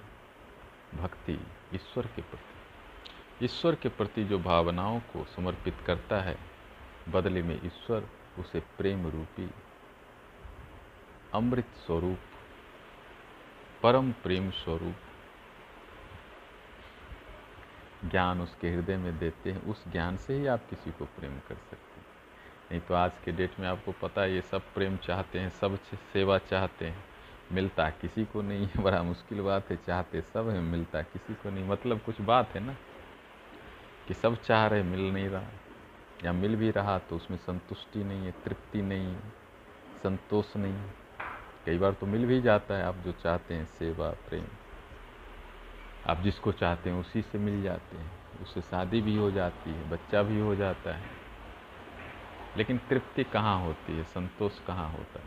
[0.95, 1.39] भक्ति
[1.73, 6.37] ईश्वर के प्रति। ईश्वर के प्रति जो भावनाओं को समर्पित करता है,
[7.09, 8.07] बदले में ईश्वर
[8.39, 9.49] उसे प्रेम रूपी,
[11.33, 12.19] अमृत स्वरूप,
[13.83, 14.95] परम प्रेम स्वरूप
[18.05, 21.55] ज्ञान उसके हृदय में देते हैं। उस ज्ञान से ही आप किसी को प्रेम कर
[21.55, 22.05] सकते हैं।
[22.71, 25.79] नहीं तो आज के डेट में आपको पता है, ये सब प्रेम चाहते हैं, सब
[26.13, 27.05] सेवा चाहते हैं।
[27.51, 31.49] मिलता किसी को नहीं है, बड़ा मुश्किल बात है। चाहते सब है, मिलता किसी को
[31.49, 32.75] नहीं। मतलब कुछ बात है ना,
[34.07, 35.47] कि सब चाह रहे मिल नहीं रहा।
[36.23, 39.19] या मिल भी रहा तो उसमें संतुष्टि नहीं है, तृप्ति नहीं है,
[40.03, 40.93] संतोष नहीं है।
[41.65, 44.45] कई बार तो मिल भी जाता है, आप जो चाहते हैं सेवा, प्रेम,
[46.07, 49.89] आप जिसको चाहते हैं उसी से मिल जाते हैं। उससे शादी भी हो जाती है,
[49.89, 51.09] बच्चा भी हो जाता है।
[52.57, 55.25] लेकिन तृप्ति कहाँ होती है, संतोष कहाँ होता है?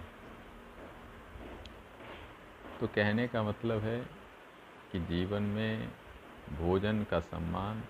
[2.81, 4.07] तो कहने का मतलब है
[4.93, 5.89] कि जीवन में
[6.53, 7.83] भोजन का सम्मान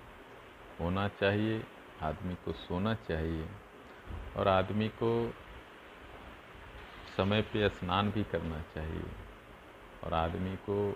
[0.80, 1.64] होना चाहिए
[2.02, 3.48] आदमी को सोना चाहिए
[4.36, 5.34] और आदमी को
[7.16, 9.04] समय पे स्नान भी करना चाहिए
[10.04, 10.92] और आदमी को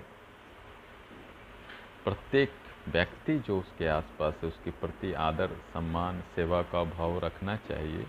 [2.04, 2.52] प्रत्येक
[2.88, 8.06] व्यक्ति जो उसके आसपास है, उसके प्रति आदर, सम्मान, सेवा का भाव रखना चाहिए,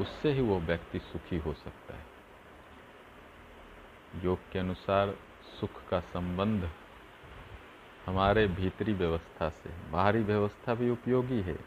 [0.00, 2.06] उससे ही वो व्यक्ति सुखी हो सकता है।
[4.24, 5.14] योग के अनुसार
[5.60, 6.70] सुख का संबंध
[8.06, 11.58] हमारे भीतरी व्यवस्था से बाहरी व्यवस्था भी उपयोगी है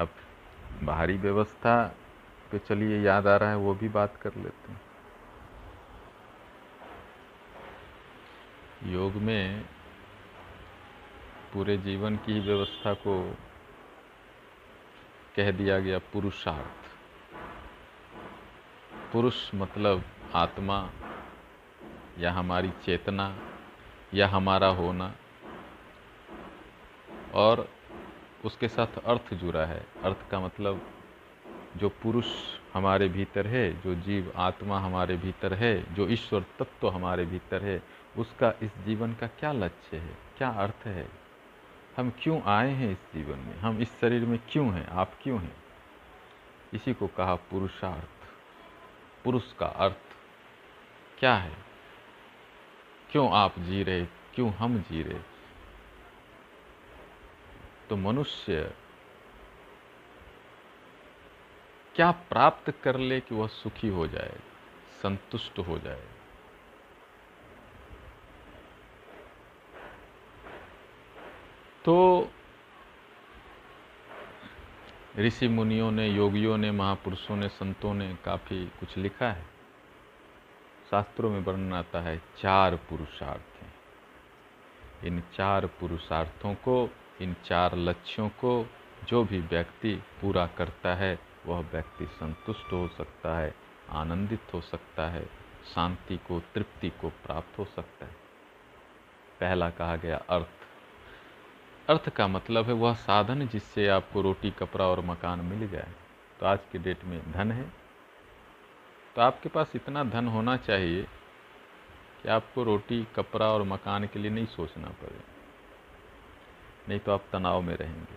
[0.00, 0.08] अब
[0.82, 1.96] बाहरी व्यवस्था
[2.52, 4.80] पे चलिए, याद आ रहा है, वो भी बात कर लेते हैं।
[8.92, 9.64] योग में
[11.52, 13.36] पूरे जीवन की ही व्यवस्था को
[15.36, 16.86] कह दिया गया पुरुषार्थ।
[19.12, 20.90] पुरुष मतलब आत्मा,
[22.18, 23.38] या हमारी चेतना,
[24.14, 25.14] या हमारा होना।
[27.34, 27.79] और
[28.44, 30.86] उसके साथ अर्थ जुड़ा है। अर्थ का मतलब
[31.76, 32.26] जो पुरुष
[32.74, 37.82] हमारे भीतर है, जो जीव आत्मा हमारे भीतर है, जो ईश्वर तत्व हमारे भीतर है,
[38.18, 40.18] उसका इस जीवन का क्या लक्ष्य है?
[40.38, 41.08] क्या अर्थ है?
[41.96, 43.56] हम क्यों आए हैं इस जीवन में?
[43.56, 44.86] हम इस शरीर में क्यों हैं?
[44.86, 45.56] आप क्यों हैं?
[46.74, 48.28] इसी को कहा पुरुषार्थ।
[49.24, 49.96] पुरुष का अर्थ
[51.18, 51.52] क्या है?
[53.10, 54.04] क्यों आप जी रहे?
[54.04, 55.39] क्यों हम जी रहे?
[57.90, 58.74] तो मनुष्य
[61.94, 64.40] क्या प्राप्त कर ले कि वह सुखी हो जाए,
[65.02, 66.08] संतुष्ट हो जाए?
[71.84, 72.28] तो
[75.18, 79.44] ऋषि मुनियों ने, योगियों ने, महापुरुषों ने, संतों ने काफ़ी कुछ लिखा है।
[80.90, 83.60] शास्त्रों में वर्णन आता है, चार पुरुषार्थ
[85.04, 88.66] इन चार पुरुषार्थों को इन चार लक्ष्यों को
[89.08, 93.54] जो भी व्यक्ति पूरा करता है, वह व्यक्ति संतुष्ट हो सकता है,
[93.90, 95.26] आनंदित हो सकता है,
[95.74, 98.12] शांति को, तृप्ति को प्राप्त हो सकता है।
[99.40, 100.46] पहला कहा गया अर्थ।
[101.90, 105.88] अर्थ का मतलब है वह साधन जिससे आपको रोटी, कपड़ा और मकान मिल जाए।
[106.40, 107.72] तो आज के डेट में धन है।
[109.16, 111.02] तो आपके पास इतना धन होना चाहिए
[112.22, 115.39] कि आपको रोटी, कपड़ा और मकान के लिए नहीं सोचना पड़े।
[116.90, 118.16] नहीं तो आप तनाव में रहेंगे।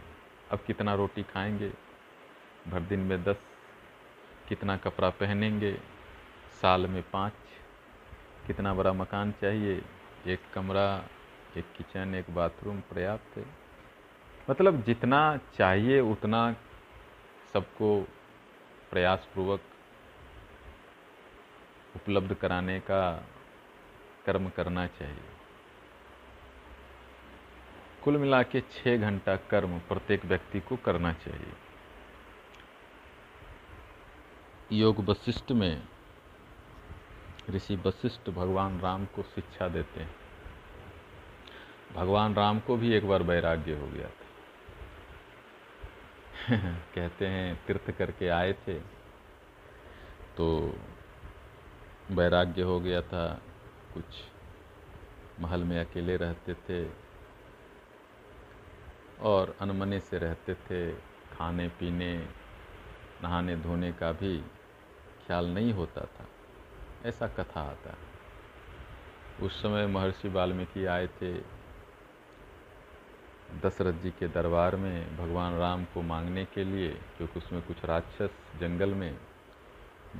[0.51, 1.73] अब कितना रोटी खाएँगे?
[2.67, 3.37] भर दिन में दस।
[4.49, 5.73] कितना कपड़ा पहनेंगे?
[6.61, 7.33] साल में पाँच।
[8.47, 9.81] कितना बड़ा मकान चाहिए?
[10.27, 11.07] एक कमरा,
[11.57, 13.45] एक किचन, एक बाथरूम पर्याप्त है।
[14.49, 16.55] मतलब जितना चाहिए, उतना
[17.53, 18.07] सबको
[18.91, 19.61] प्रयासपूर्वक
[21.95, 23.27] उपलब्ध कराने का
[24.25, 25.32] कर्म करना चाहिए।
[28.03, 31.53] कुल मिला के छः घंटा कर्म प्रत्येक व्यक्ति को करना चाहिए।
[34.71, 35.87] योग वशिष्ठ में
[37.49, 40.15] ऋषि वशिष्ठ भगवान राम को शिक्षा देते हैं।
[41.93, 44.23] भगवान राम को भी एक बार वैराग्य हो गया था।
[46.95, 48.79] कहते हैं, तीर्थ करके आए थे
[50.37, 50.75] तो
[52.11, 53.41] वैराग्य हो गया था।
[53.93, 54.05] कुछ
[55.39, 57.02] महल में अकेले रहते थे
[59.21, 60.91] और अनमने से रहते थे।
[61.37, 62.17] खाने, पीने,
[63.23, 64.37] नहाने, धोने का भी
[65.27, 66.27] ख्याल नहीं होता था।
[67.05, 68.13] ऐसा कथा आता है।
[69.41, 71.33] उस समय महर्षि वाल्मीकि आए थे
[73.63, 78.29] दशरथ जी के दरबार में भगवान राम को मांगने के लिए, क्योंकि उसमें कुछ राक्षस
[78.59, 79.17] जंगल में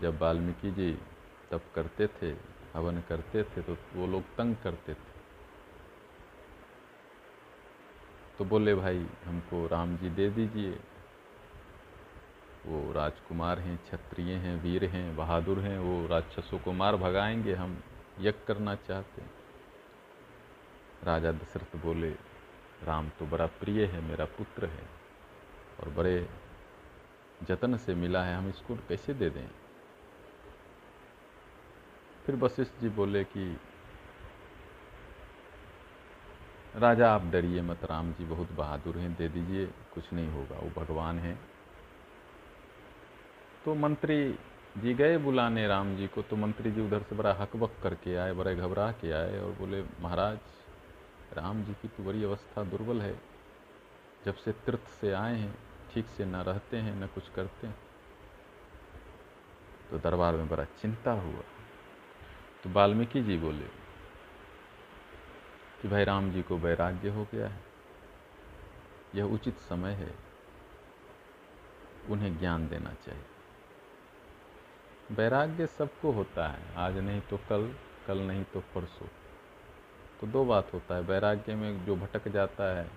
[0.01, 0.93] जब वाल्मीकि जी
[1.51, 2.31] तप करते थे,
[2.73, 5.12] हवन करते थे तो वो लोग तंग करते थे।
[8.43, 10.79] तो बोले, भाई, हमको राम जी दे दीजिए।
[12.65, 17.83] वो राजकुमार हैं, क्षत्रिय हैं, वीर हैं, बहादुर हैं, वो राक्षसों को मार भगाएँगे, हम
[18.19, 19.31] यज्ञ करना चाहते हैं।
[21.03, 22.09] राजा दशरथ बोले,
[22.83, 24.83] राम तो बड़ा प्रिय है, मेरा पुत्र है
[25.79, 26.29] और बड़े
[27.43, 29.47] जतन से मिला है, हम इसको कैसे दे दें?
[32.25, 33.57] फिर वशिष्ठ जी बोले कि
[36.75, 40.81] राजा, आप डरिए मत, राम जी बहुत बहादुर हैं, दे दीजिए, कुछ नहीं होगा, वो
[40.81, 41.39] भगवान हैं।
[43.65, 44.39] तो मंत्री
[44.77, 48.33] जी गए बुलाने राम जी को तो मंत्री जी उधर से बड़ा हकबक करके आए,
[48.33, 50.39] बड़े घबरा के आए और बोले, महाराज,
[51.33, 53.21] राम जी की तो बड़ी अवस्था दुर्बल है।
[54.25, 55.55] जब से तीर्थ से आए हैं,
[55.93, 57.75] ठीक से न रहते हैं, न कुछ करते हैं।
[59.91, 61.41] तो दरबार में बड़ा चिंता हुआ।
[62.63, 63.82] तो वाल्मीकि जी बोले
[65.83, 67.63] कि भाई राम जी को वैराग्य हो गया है।
[69.15, 70.15] यह उचित समय है।
[72.09, 73.23] उन्हें ज्ञान देना चाहिए।
[75.11, 77.75] वैराग्य सबको होता है। आज नहीं तो कल
[78.07, 79.07] कल नहीं तो परसों।
[80.21, 82.91] तो दो बात होता है। वैराग्य में जो भटक जाता है,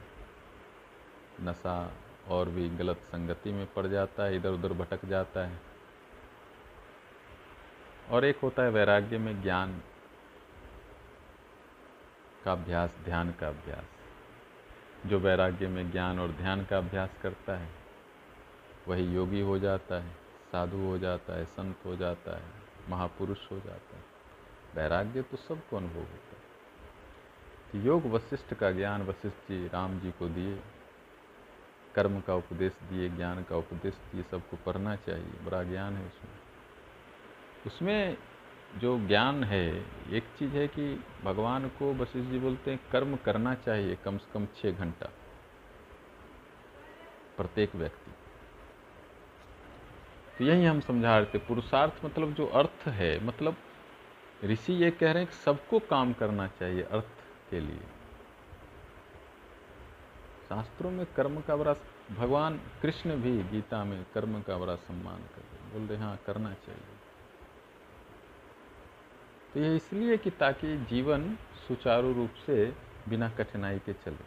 [1.40, 1.92] नशा
[2.28, 5.60] और भी गलत संगति में पड़ जाता है इधर उधर भटक जाता है।
[8.10, 9.82] और एक होता है वैराग्य में ज्ञान।
[12.46, 13.84] का अभ्यास, ध्यान का अभ्यास।
[15.06, 17.68] जो वैराग्य में ज्ञान और ध्यान का अभ्यास करता है,
[18.88, 20.12] वही योगी हो जाता है,
[20.52, 22.42] साधु हो जाता है, संत हो जाता है,
[22.88, 24.04] महापुरुष हो जाता है।
[24.74, 26.46] वैराग्य तो सबको अनुभव होता है।
[27.72, 30.60] तो योग वशिष्ठ का ज्ञान वशिष्ठ जी राम जी को दिए,
[31.94, 36.38] कर्म का उपदेश दिए, ज्ञान का उपदेश दिए, सबको पढ़ना चाहिए, बड़ा ज्ञान है उसमें।
[37.66, 38.16] उसमें
[38.76, 39.66] जो ज्ञान है,
[40.10, 44.32] एक चीज़ है कि भगवान को वशिष्ठ जी बोलते हैं, कर्म करना चाहिए कम से
[44.34, 45.10] कम छः घंटा
[47.36, 48.12] प्रत्येक व्यक्ति।
[50.38, 53.56] तो यही हम समझा रहे थे, पुरुषार्थ मतलब जो अर्थ है मतलब
[54.44, 57.80] ऋषि ये कह रहे हैं कि सबको काम करना चाहिए अर्थ के लिए।
[60.48, 61.74] शास्त्रों में कर्म का बड़ा
[62.16, 66.52] भगवान कृष्ण भी गीता में कर्म का बड़ा सम्मान कर रहे बोल रहे हाँ करना
[66.66, 66.95] चाहिए।
[69.56, 71.34] तो ये इसलिए कि ताकि जीवन
[71.68, 72.76] सुचारू रूप से
[73.08, 74.24] बिना कठिनाई के चले।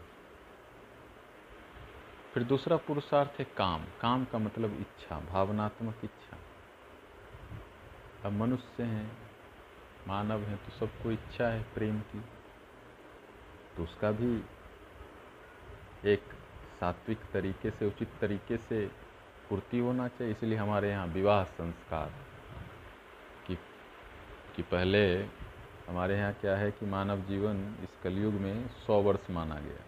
[2.34, 6.38] फिर दूसरा पुरुषार्थ है काम। काम का मतलब इच्छा, भावनात्मक इच्छा।
[8.26, 9.18] अब मनुष्य हैं,
[10.08, 12.20] मानव हैं तो सबको इच्छा है प्रेम की।
[13.78, 14.44] तो उसका भी
[16.06, 16.24] एक
[16.80, 18.92] सात्विक तरीके से, उचित तरीके से
[19.50, 22.29] पूर्ति होना चाहिए। इसलिए हमारे यहाँ विवाह संस्कार। कि
[24.60, 25.02] कि पहले
[25.90, 29.84] हमारे यहाँ क्या है कि मानव जीवन इस कलयुग में सौ वर्ष माना गया।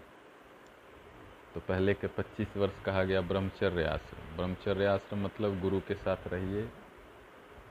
[1.54, 6.28] तो पहले के 25 वर्ष कहा गया ब्रह्मचर्य आश्रम। ब्रह्मचर्य आश्रम मतलब गुरु के साथ
[6.28, 6.62] रहिए,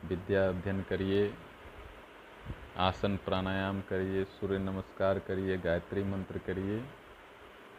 [0.04, 1.22] विद्या अध्ययन करिए,
[2.78, 6.82] आसन प्राणायाम करिए, सूर्य नमस्कार करिए, गायत्री मंत्र करिए,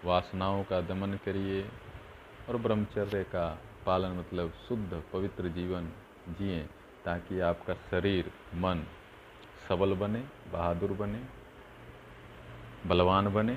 [0.06, 1.62] वासनाओं का दमन करिए
[2.50, 3.46] और ब्रह्मचर्य का
[3.86, 5.92] पालन मतलब शुद्ध पवित्र जीवन
[6.40, 6.64] जिए
[7.06, 8.84] ताकि आपका शरीर, मन
[9.72, 10.20] सबल बने,
[10.52, 11.20] बहादुर बने,
[12.88, 13.56] बलवान बने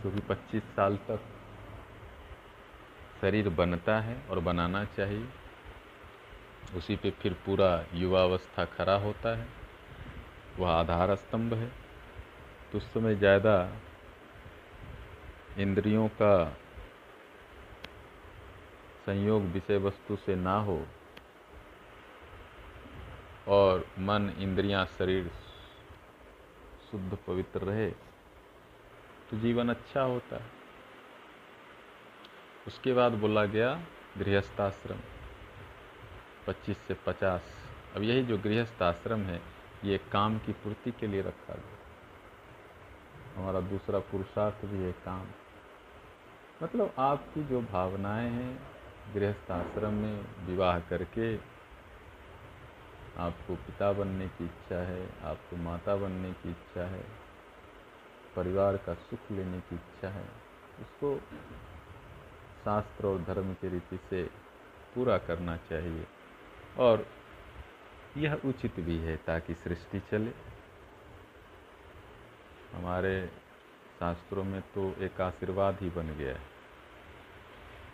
[0.00, 1.20] क्योंकि 25 साल तक
[3.20, 5.28] शरीर बनता है और बनाना चाहिए,
[6.76, 9.46] उसी पे फिर पूरा युवावस्था खड़ा होता है।
[10.58, 11.70] वह आधार स्तंभ है।
[12.72, 13.72] तो उस समय ज़्यादा
[15.58, 16.44] इंद्रियों का
[19.06, 20.86] संयोग विषय वस्तु से ना हो
[23.48, 25.30] और मन इंद्रियाँ शरीर
[26.90, 27.90] शुद्ध पवित्र रहे
[29.30, 30.50] तो जीवन अच्छा होता है।
[32.66, 33.80] उसके बाद बोला गया
[34.18, 34.98] गृहस्थाश्रम
[36.46, 37.42] 25 से 50
[37.96, 39.42] अब यही जो गृहस्थ आश्रम है,
[39.84, 41.76] ये काम की पूर्ति के लिए रखा गया।
[43.36, 45.26] हमारा दूसरा पुरुषार्थ भी है काम।
[46.62, 48.58] मतलब आपकी जो भावनाएँ हैं
[49.14, 51.55] गृहस्थ आश्रम में विवाह करके
[53.18, 57.04] आपको पिता बनने की इच्छा है, आपको माता बनने की इच्छा है,
[58.36, 60.24] परिवार का सुख लेने की इच्छा है,
[60.80, 61.18] उसको
[62.64, 64.24] शास्त्र और धर्म की रीति से
[64.94, 66.06] पूरा करना चाहिए।
[66.78, 67.06] और
[68.16, 70.30] यह उचित भी है ताकि सृष्टि चले।
[72.72, 73.26] हमारे
[73.98, 76.42] शास्त्रों में तो एक आशीर्वाद ही बन गया है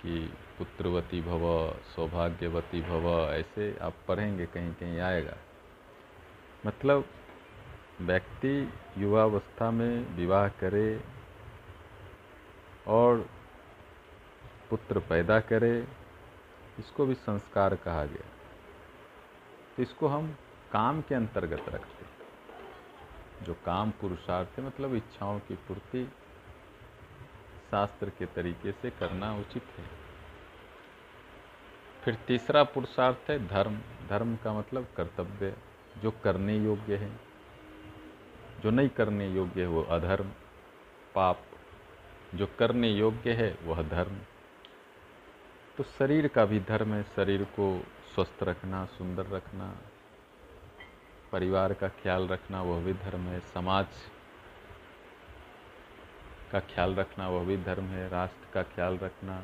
[0.02, 5.37] कि पुत्रवती भव, सौभाग्यवती भव, ऐसे आप पढ़ेंगे, कहीं कहीं आएगा।
[6.67, 7.05] मतलब
[8.01, 11.05] व्यक्ति युवावस्था में विवाह करे
[12.87, 13.29] और
[14.71, 15.88] पुत्र पैदा करे,
[16.79, 18.29] इसको भी संस्कार कहा गया।
[19.77, 20.37] तो इसको हम
[20.73, 22.13] काम के अंतर्गत रखते हैं।
[23.42, 26.13] जो काम पुरुषार्थ है मतलब इच्छाओं की पूर्ति
[27.71, 30.02] शास्त्र के तरीके से करना उचित है।
[32.05, 33.79] फिर तीसरा पुरुषार्थ है धर्म।
[34.09, 35.57] धर्म का मतलब कर्तव्य,
[36.03, 37.21] जो करने योग्य है।
[38.63, 40.31] जो नहीं करने योग्य है, वो अधर्म।
[41.15, 41.42] पाप,
[42.35, 44.19] जो करने योग्य है, वह धर्म।
[45.77, 49.77] तो शरीर का भी धर्म है। शरीर को स्वस्थ रखना, सुंदर रखना,
[51.33, 53.87] परिवार का ख्याल रखना, वह भी धर्म है। समाज
[56.53, 59.42] का ख्याल रखना, वह भी धर्म है। राष्ट्र का ख्याल रखना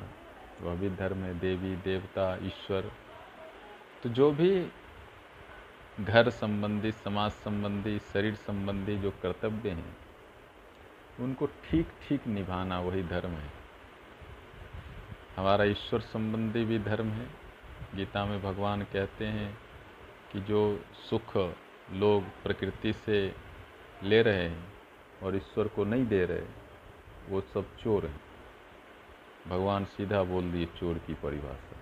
[0.63, 2.93] वह भी धर्म है, देवी, देवता, ईश्वर।
[4.03, 4.69] तो जो भी
[6.01, 9.97] घर संबंधी, समाज संबंधी, शरीर संबंधी जो कर्तव्य हैं,
[11.21, 13.51] उनको ठीक ठीक निभाना वही धर्म है।
[15.37, 17.27] हमारा ईश्वर संबंधी भी धर्म है।
[17.95, 19.59] गीता में भगवान कहते हैं
[20.33, 21.37] कि जो सुख
[21.93, 23.35] लोग प्रकृति से
[24.03, 24.73] ले रहे हैं
[25.23, 26.43] और ईश्वर को नहीं दे रहे,
[27.29, 28.28] वो सब चोर हैं।
[29.49, 31.77] भगवान सीधा बोल दिए चोर की परिभाषा।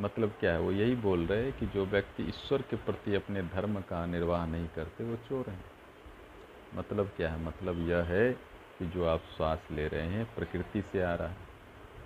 [0.00, 0.60] मतलब क्या है?
[0.60, 4.46] वो यही बोल रहे हैं कि जो व्यक्ति ईश्वर के प्रति अपने धर्म का निर्वाह
[4.46, 5.64] नहीं करते, वो चोर हैं।
[6.74, 7.44] मतलब क्या है?
[7.44, 8.32] मतलब यह है
[8.78, 11.36] कि जो आप श्वास ले रहे हैं, प्रकृति से आ रहा है।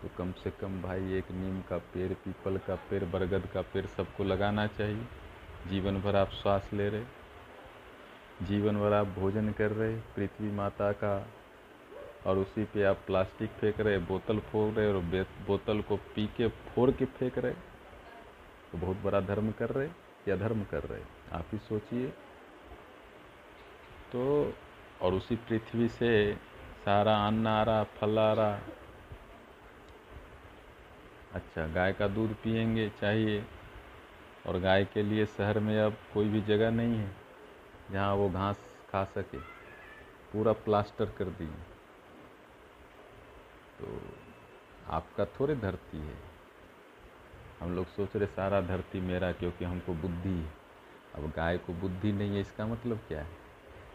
[0.03, 3.87] तो कम से कम भाई एक नीम का पेड़, पीपल का पेड़, बरगद का पेड़
[3.87, 5.05] सबको लगाना चाहिए।
[5.69, 7.05] जीवन भर आप श्वास ले रहे
[8.43, 11.29] जीवन भर आप भोजन कर रहे पृथ्वी माता का
[12.27, 16.49] और उसी पे आप प्लास्टिक फेंक रहे, बोतल फोड़ रहे और बोतल को पी के
[16.49, 17.53] फोड़ के फेंक रहे।
[18.73, 19.89] तो बहुत बड़ा धर्म कर रहे
[20.29, 21.03] या धर्म कर रहे,
[21.33, 22.09] आप ही सोचिए।
[24.13, 24.53] तो
[25.03, 26.11] और उसी पृथ्वी से
[26.85, 28.59] सारा अन्न आ रहा फल आ रहा
[31.35, 33.45] अच्छा गाय का दूध पियेंगे, चाहिए।
[34.47, 37.11] और गाय के लिए शहर में अब कोई भी जगह नहीं है
[37.91, 39.39] जहाँ वो घास खा सके।
[40.33, 41.70] पूरा प्लास्टर कर दिए।
[43.81, 44.01] तो
[44.89, 46.17] आपका थोड़े धरती है।
[47.61, 50.53] हम लोग सोच रहे सारा धरती मेरा क्योंकि हमको बुद्धि है।
[51.15, 53.27] अब गाय को बुद्धि नहीं है, इसका मतलब क्या है?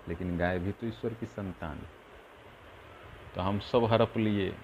[0.08, 1.90] लेकिन गाय भी तो ईश्वर की संतान है।
[3.36, 4.58] तो हम सब हड़प लिए,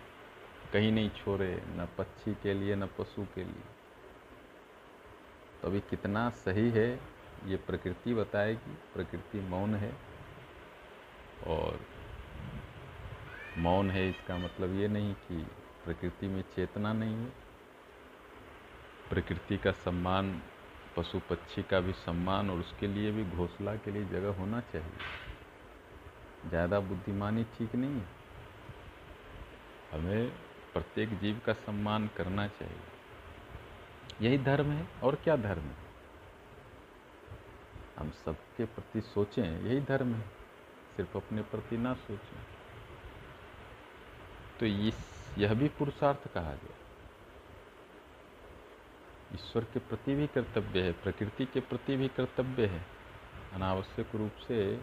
[0.74, 3.64] कहीं नहीं छोड़े, न पक्षी के लिए, न पशु के लिए।
[5.62, 7.00] तो अभी कितना सही है,
[7.46, 9.94] ये प्रकृति बताएगी। प्रकृति मौन है
[11.48, 11.80] और
[13.58, 15.48] मौन है इसका मतलब ये नहीं कि
[15.86, 17.30] प्रकृति में चेतना नहीं है।
[19.10, 20.42] प्रकृति का सम्मान
[20.98, 26.50] पशु पक्षी का भी सम्मान और उसके लिए भी घोसला के लिए जगह होना चाहिए।
[26.50, 28.08] ज़्यादा बुद्धिमानी ठीक नहीं है।
[29.92, 30.30] हमें
[30.74, 32.82] प्रत्येक जीव का सम्मान करना चाहिए।
[34.22, 35.76] यही धर्म है और क्या धर्म है?
[37.98, 40.22] हम सबके प्रति सोचें, यही धर्म है।
[40.96, 42.51] सिर्फ़ अपने प्रति ना सोचें।
[44.62, 44.94] तो इस
[45.38, 46.78] यह भी पुरुषार्थ कहा गया।
[49.34, 52.86] ईश्वर के प्रति भी कर्तव्य है, प्रकृति के प्रति भी कर्तव्य है।
[53.54, 54.78] अनावश्यक रूप से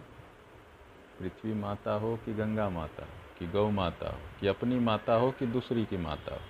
[1.18, 5.30] पृथ्वी माता हो कि गंगा माता हो, कि गौ माता हो, कि अपनी माता हो
[5.30, 6.40] कि दूसरी की माता हो।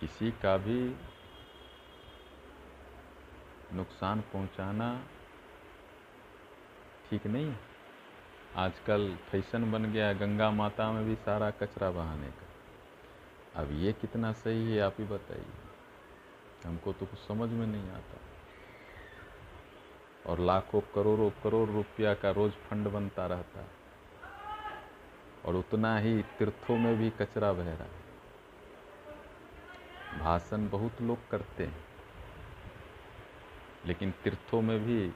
[0.00, 0.96] किसी का भी
[3.72, 5.06] नुकसान पहुंचाना
[7.10, 7.75] ठीक नहीं है।
[8.56, 12.46] आजकल फ़ैशन बन गया है, गंगा माता में भी सारा कचरा बहाने का।
[13.60, 15.46] अब ये कितना सही है, आप ही बताइए।
[16.64, 18.20] हमको तो कुछ समझ में नहीं आता।
[20.26, 23.68] और लाखों, करोड़ों, करोड़ रुपया का रोज फंड बनता रहता है।
[25.44, 28.06] और उतना ही तीर्थों में भी कचरा बह रहा है।
[30.18, 31.84] भाषण बहुत लोग करते हैं।
[33.86, 35.12] लेकिन तीर्थों में भी,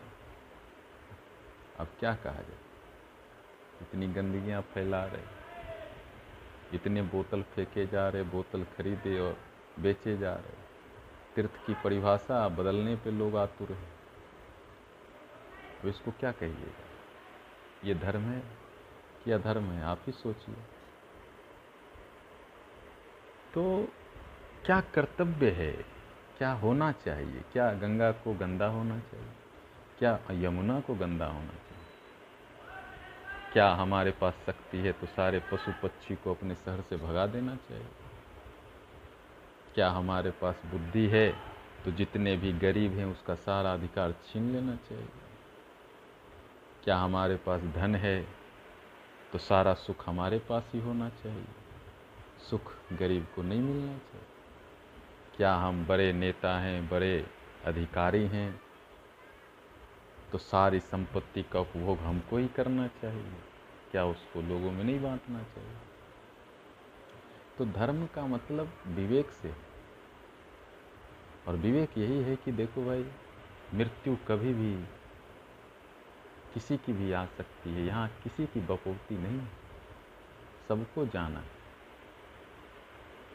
[1.79, 2.60] अब क्या कहा जाए?
[3.83, 5.41] इतनी गंदगियाँ फैला रहे
[6.75, 9.37] इतने बोतल फेंके जा रहे, बोतल खरीदे और
[9.79, 10.71] बेचे जा रहे।
[11.37, 13.93] तीर्थ की परिभाषा बदलने पे लोग आतुर हैं।
[15.83, 16.85] तो इसको क्या कहिएगा?
[17.85, 18.43] ये धर्म है
[19.25, 19.83] कि अधर्म है?
[19.83, 20.55] आप ही सोचिए।
[23.55, 23.89] तो
[24.67, 25.73] क्या कर्तव्य है?
[26.39, 27.45] क्या होना चाहिए?
[27.53, 29.29] क्या गंगा को गंदा होना चाहिए?
[29.99, 31.70] क्या यमुना को गंदा होना चाहिए?
[33.53, 37.55] क्या हमारे पास शक्ति है तो सारे पशु पक्षी को अपने शहर से भगा देना
[37.57, 37.87] चाहिए?
[39.75, 41.29] क्या हमारे पास बुद्धि है
[41.85, 45.09] तो जितने भी गरीब हैं उसका सारा अधिकार छीन लेना चाहिए?
[46.85, 48.27] क्या हमारे पास धन है
[49.33, 51.45] तो सारा सुख हमारे पास ही होना चाहिए?
[52.51, 54.27] सुख गरीब को नहीं मिलना चाहिए।
[55.37, 57.27] क्या हम बड़े नेता हैं, बड़े
[57.67, 58.61] अधिकारी हैं
[60.33, 63.33] तो सारी संपत्ति का उपभोग हमको ही करना चाहिए।
[63.91, 65.77] क्या उसको लोगों में नहीं बांटना चाहिए?
[67.59, 69.55] तो धर्म का मतलब विवेक से
[71.49, 73.11] और विवेक यही है कि देखो भाई,
[73.75, 74.85] मृत्यु कभी भी
[76.55, 79.49] किसी की भी आ सकती है। यहाँ किसी की बपोती नहीं
[80.69, 81.51] सबको जाना है।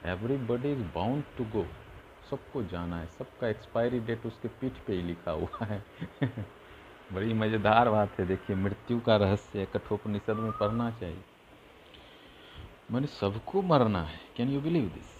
[0.06, 1.66] Everybody is bound to go
[2.30, 5.86] सबको जाना है। सबका एक्सपायरी डेट उसके पीठ पे ही लिखा हुआ है।
[7.14, 11.24] बड़ी मज़ेदार बात है। देखिए, मृत्यु का रहस्य कठोपनिषद में पढ़ना चाहिए।
[12.92, 15.14] मैंने सबको मरना है। कैन यू बिलीव दिस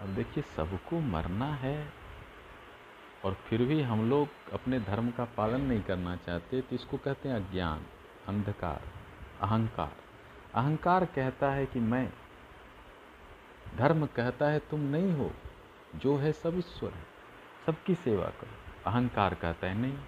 [0.00, 1.92] अब देखिए, सबको मरना है
[3.24, 7.28] और फिर भी हम लोग अपने धर्म का पालन नहीं करना चाहते तो इसको कहते
[7.28, 7.84] हैं अज्ञान,
[8.28, 8.82] अंधकार,
[9.42, 9.96] अहंकार।
[10.54, 12.08] अहंकार कहता है कि मैं,
[13.76, 15.30] धर्म कहता है तुम नहीं हो,
[15.96, 17.04] जो है सब ईश्वर है,
[17.66, 18.57] सबकी सेवा करो।
[18.88, 19.98] अहंकार कहता है, नहीं,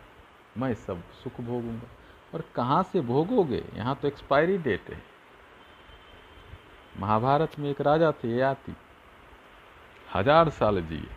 [0.59, 1.89] मैं सब सुख भोगूँगा।
[2.35, 3.65] और कहाँ से भोगोगे?
[3.75, 5.03] यहाँ तो एक्सपायरी डेट है।
[6.99, 8.75] महाभारत में एक राजा थे याति
[10.15, 11.09] हज़ार साल जिए।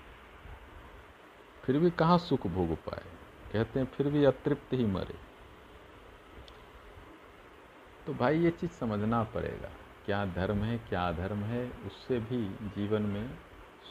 [1.64, 3.04] फिर भी कहाँ सुख भोग पाए?
[3.54, 5.16] कहते हैं, फिर भी अतृप्त ही मरे।
[8.08, 9.70] तो भाई, ये चीज़ समझना पड़ेगा।
[10.06, 12.46] क्या धर्म है, क्या अधर्म है, उससे भी
[12.76, 13.30] जीवन में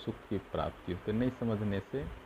[0.05, 2.22] सुख की प्राप्ति होती नहीं समझने से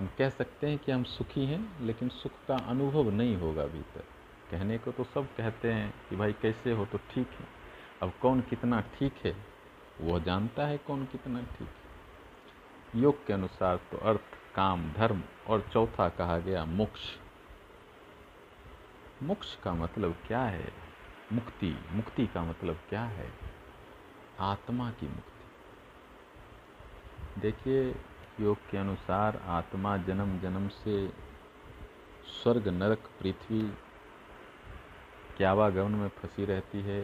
[0.00, 3.80] हम कह सकते हैं कि हम सुखी हैं, लेकिन सुख का अनुभव नहीं होगा अभी
[3.94, 4.04] तक
[4.50, 7.46] कहने को तो सब कहते हैं कि भाई कैसे हो तो ठीक है।
[8.02, 9.34] अब कौन कितना ठीक है
[10.00, 14.20] वह जानता है कौन कितना ठीक है। योग के अनुसार तो अर्थ,
[14.54, 17.00] काम, धर्म और चौथा कहा गया मोक्ष।
[19.22, 20.72] मोक्ष का मतलब क्या है?
[21.32, 23.28] मुक्ति। मुक्ति का मतलब क्या है?
[24.40, 25.40] आत्मा की मुक्ति।
[27.40, 27.94] देखिए
[28.40, 31.08] योग के अनुसार आत्मा जन्म जन्म से
[32.32, 33.62] स्वर्ग, नरक, पृथ्वी
[35.38, 37.00] के आवागमन में फंसी रहती है।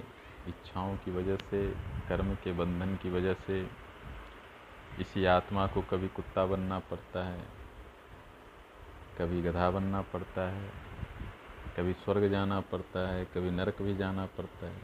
[0.49, 1.69] इच्छाओं की वजह से,
[2.09, 3.61] कर्म के बंधन की वजह से
[5.01, 7.43] इसी आत्मा को कभी कुत्ता बनना पड़ता है,
[9.19, 10.71] कभी गधा बनना पड़ता है,
[11.77, 14.81] कभी स्वर्ग जाना पड़ता है, कभी नरक भी जाना पड़ता है।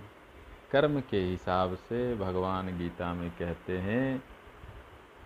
[0.73, 4.23] कर्म के हिसाब से भगवान गीता में कहते हैं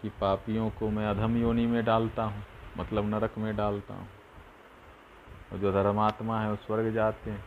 [0.02, 2.42] कि पापियों को मैं अधम योनि में डालता हूँ
[2.78, 4.08] मतलब नरक में डालता हूँ।
[5.52, 7.44] और जो धर्मात्मा है, वो स्वर्ग जाते हैं।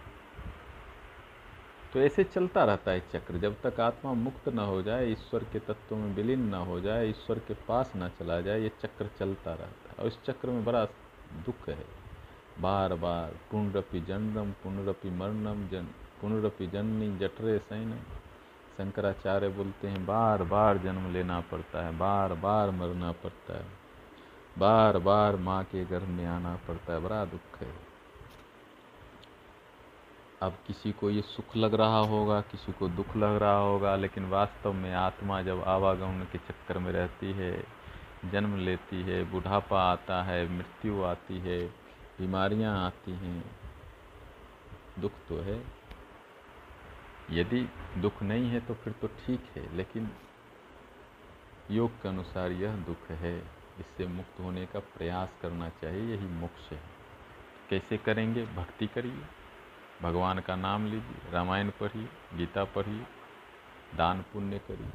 [1.93, 5.59] तो ऐसे चलता रहता है चक्र। जब तक आत्मा मुक्त न हो जाए, ईश्वर के
[5.59, 9.51] तत्व में विलीन न हो जाए, ईश्वर के पास न चला जाए, ये चक्र चलता
[9.51, 10.85] रहता है। और इस चक्र में बड़ा
[11.45, 11.85] दुख है।
[12.59, 15.83] बार बार पुनरपि जन्म पुनरपि मरणम, जन
[16.21, 17.99] पुनरपि जननी, जठरे सैन
[18.79, 23.65] शंकराचार्य बोलते हैं, बार बार जन्म लेना पड़ता है, बार बार मरना पड़ता है,
[24.57, 27.73] बार बार माँ के गर्भ में आना पड़ता है, बड़ा दुख है।
[30.41, 34.29] अब किसी को ये सुख लग रहा होगा, किसी को दुख लग रहा होगा, लेकिन
[34.29, 37.63] वास्तव में आत्मा जब आवागमन के चक्कर में रहती है,
[38.31, 41.65] जन्म लेती है, बुढ़ापा आता है, मृत्यु आती है,
[42.19, 43.43] बीमारियाँ आती हैं,
[44.99, 45.78] दुख तो है।
[47.31, 47.61] यदि
[47.97, 50.09] दुख नहीं है तो फिर तो ठीक है, लेकिन
[51.71, 53.37] योग के अनुसार यह दुख है,
[53.79, 56.79] इससे मुक्त होने का प्रयास करना चाहिए, यही मोक्ष है।
[57.69, 58.45] कैसे करेंगे?
[58.45, 59.21] भक्ति करिए,
[60.01, 63.05] भगवान का नाम लीजिए, रामायण पढ़िए, गीता पढ़िए,
[63.95, 64.91] दान पुण्य करिए,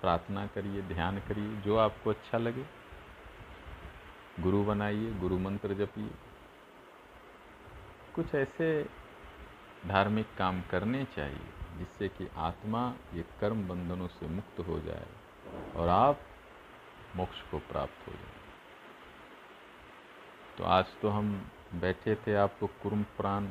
[0.00, 2.64] प्रार्थना करिए, ध्यान करिए, जो आपको अच्छा लगे।
[4.40, 6.10] गुरु बनाइए, गुरु मंत्र जपिए।
[8.14, 8.66] कुछ ऐसे
[9.84, 15.06] धार्मिक काम करने चाहिए, जिससे कि आत्मा ये कर्म बंधनों से मुक्त हो जाए
[15.76, 16.20] और आप
[17.16, 18.40] मोक्ष को प्राप्त हो जाए।
[20.58, 23.46] तो आज तो हम बैठे थे आपको कुर्म पुराण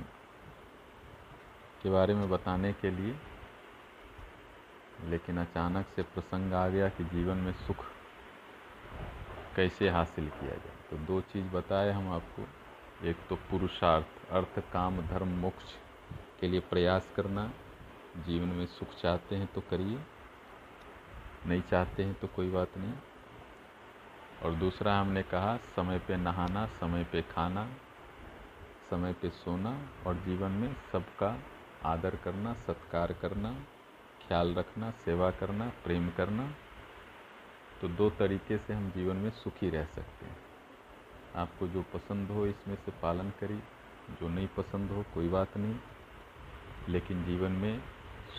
[1.81, 3.15] के बारे में बताने के लिए,
[5.03, 7.85] लेकिन अचानक से प्रसंग आ गया कि जीवन में सुख
[9.55, 12.47] कैसे हासिल किया जाए। तो दो चीज़ बताए हम आपको।
[13.07, 15.73] एक तो पुरुषार्थ, अर्थ, काम, धर्म, मोक्ष।
[16.39, 17.51] के लिए प्रयास करना।
[18.25, 19.99] जीवन में सुख चाहते हैं तो करिए,
[21.47, 22.93] नहीं चाहते हैं तो कोई बात नहीं।
[24.43, 27.65] और दूसरा हमने कहा, समय पे नहाना, समय पे खाना,
[28.89, 31.35] समय पे सोना और जीवन में सबका
[31.83, 33.53] आदर करना, सत्कार करना,
[34.27, 36.49] ख्याल रखना, सेवा करना, प्रेम करना।
[37.81, 40.37] तो दो तरीके से हम जीवन में सुखी रह सकते हैं।
[41.35, 43.61] आपको जो पसंद हो इसमें से पालन करिए,
[44.11, 45.75] जो नहीं पसंद हो कोई बात नहीं।
[46.89, 47.81] लेकिन जीवन में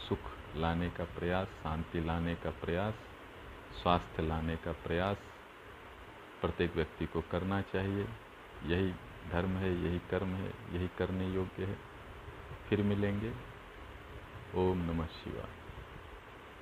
[0.08, 0.18] सुख
[0.56, 2.94] लाने का प्रयास, शांति लाने का प्रयास,
[3.82, 5.16] स्वास्थ्य लाने का प्रयास
[6.40, 8.08] प्रत्येक व्यक्ति को करना चाहिए।
[8.64, 8.94] यही
[9.30, 11.78] धर्म है, यही कर्म है, यही करने योग्य है।
[12.68, 13.32] फिर मिलेंगे।
[14.54, 15.55] ओम नमः शिवाय।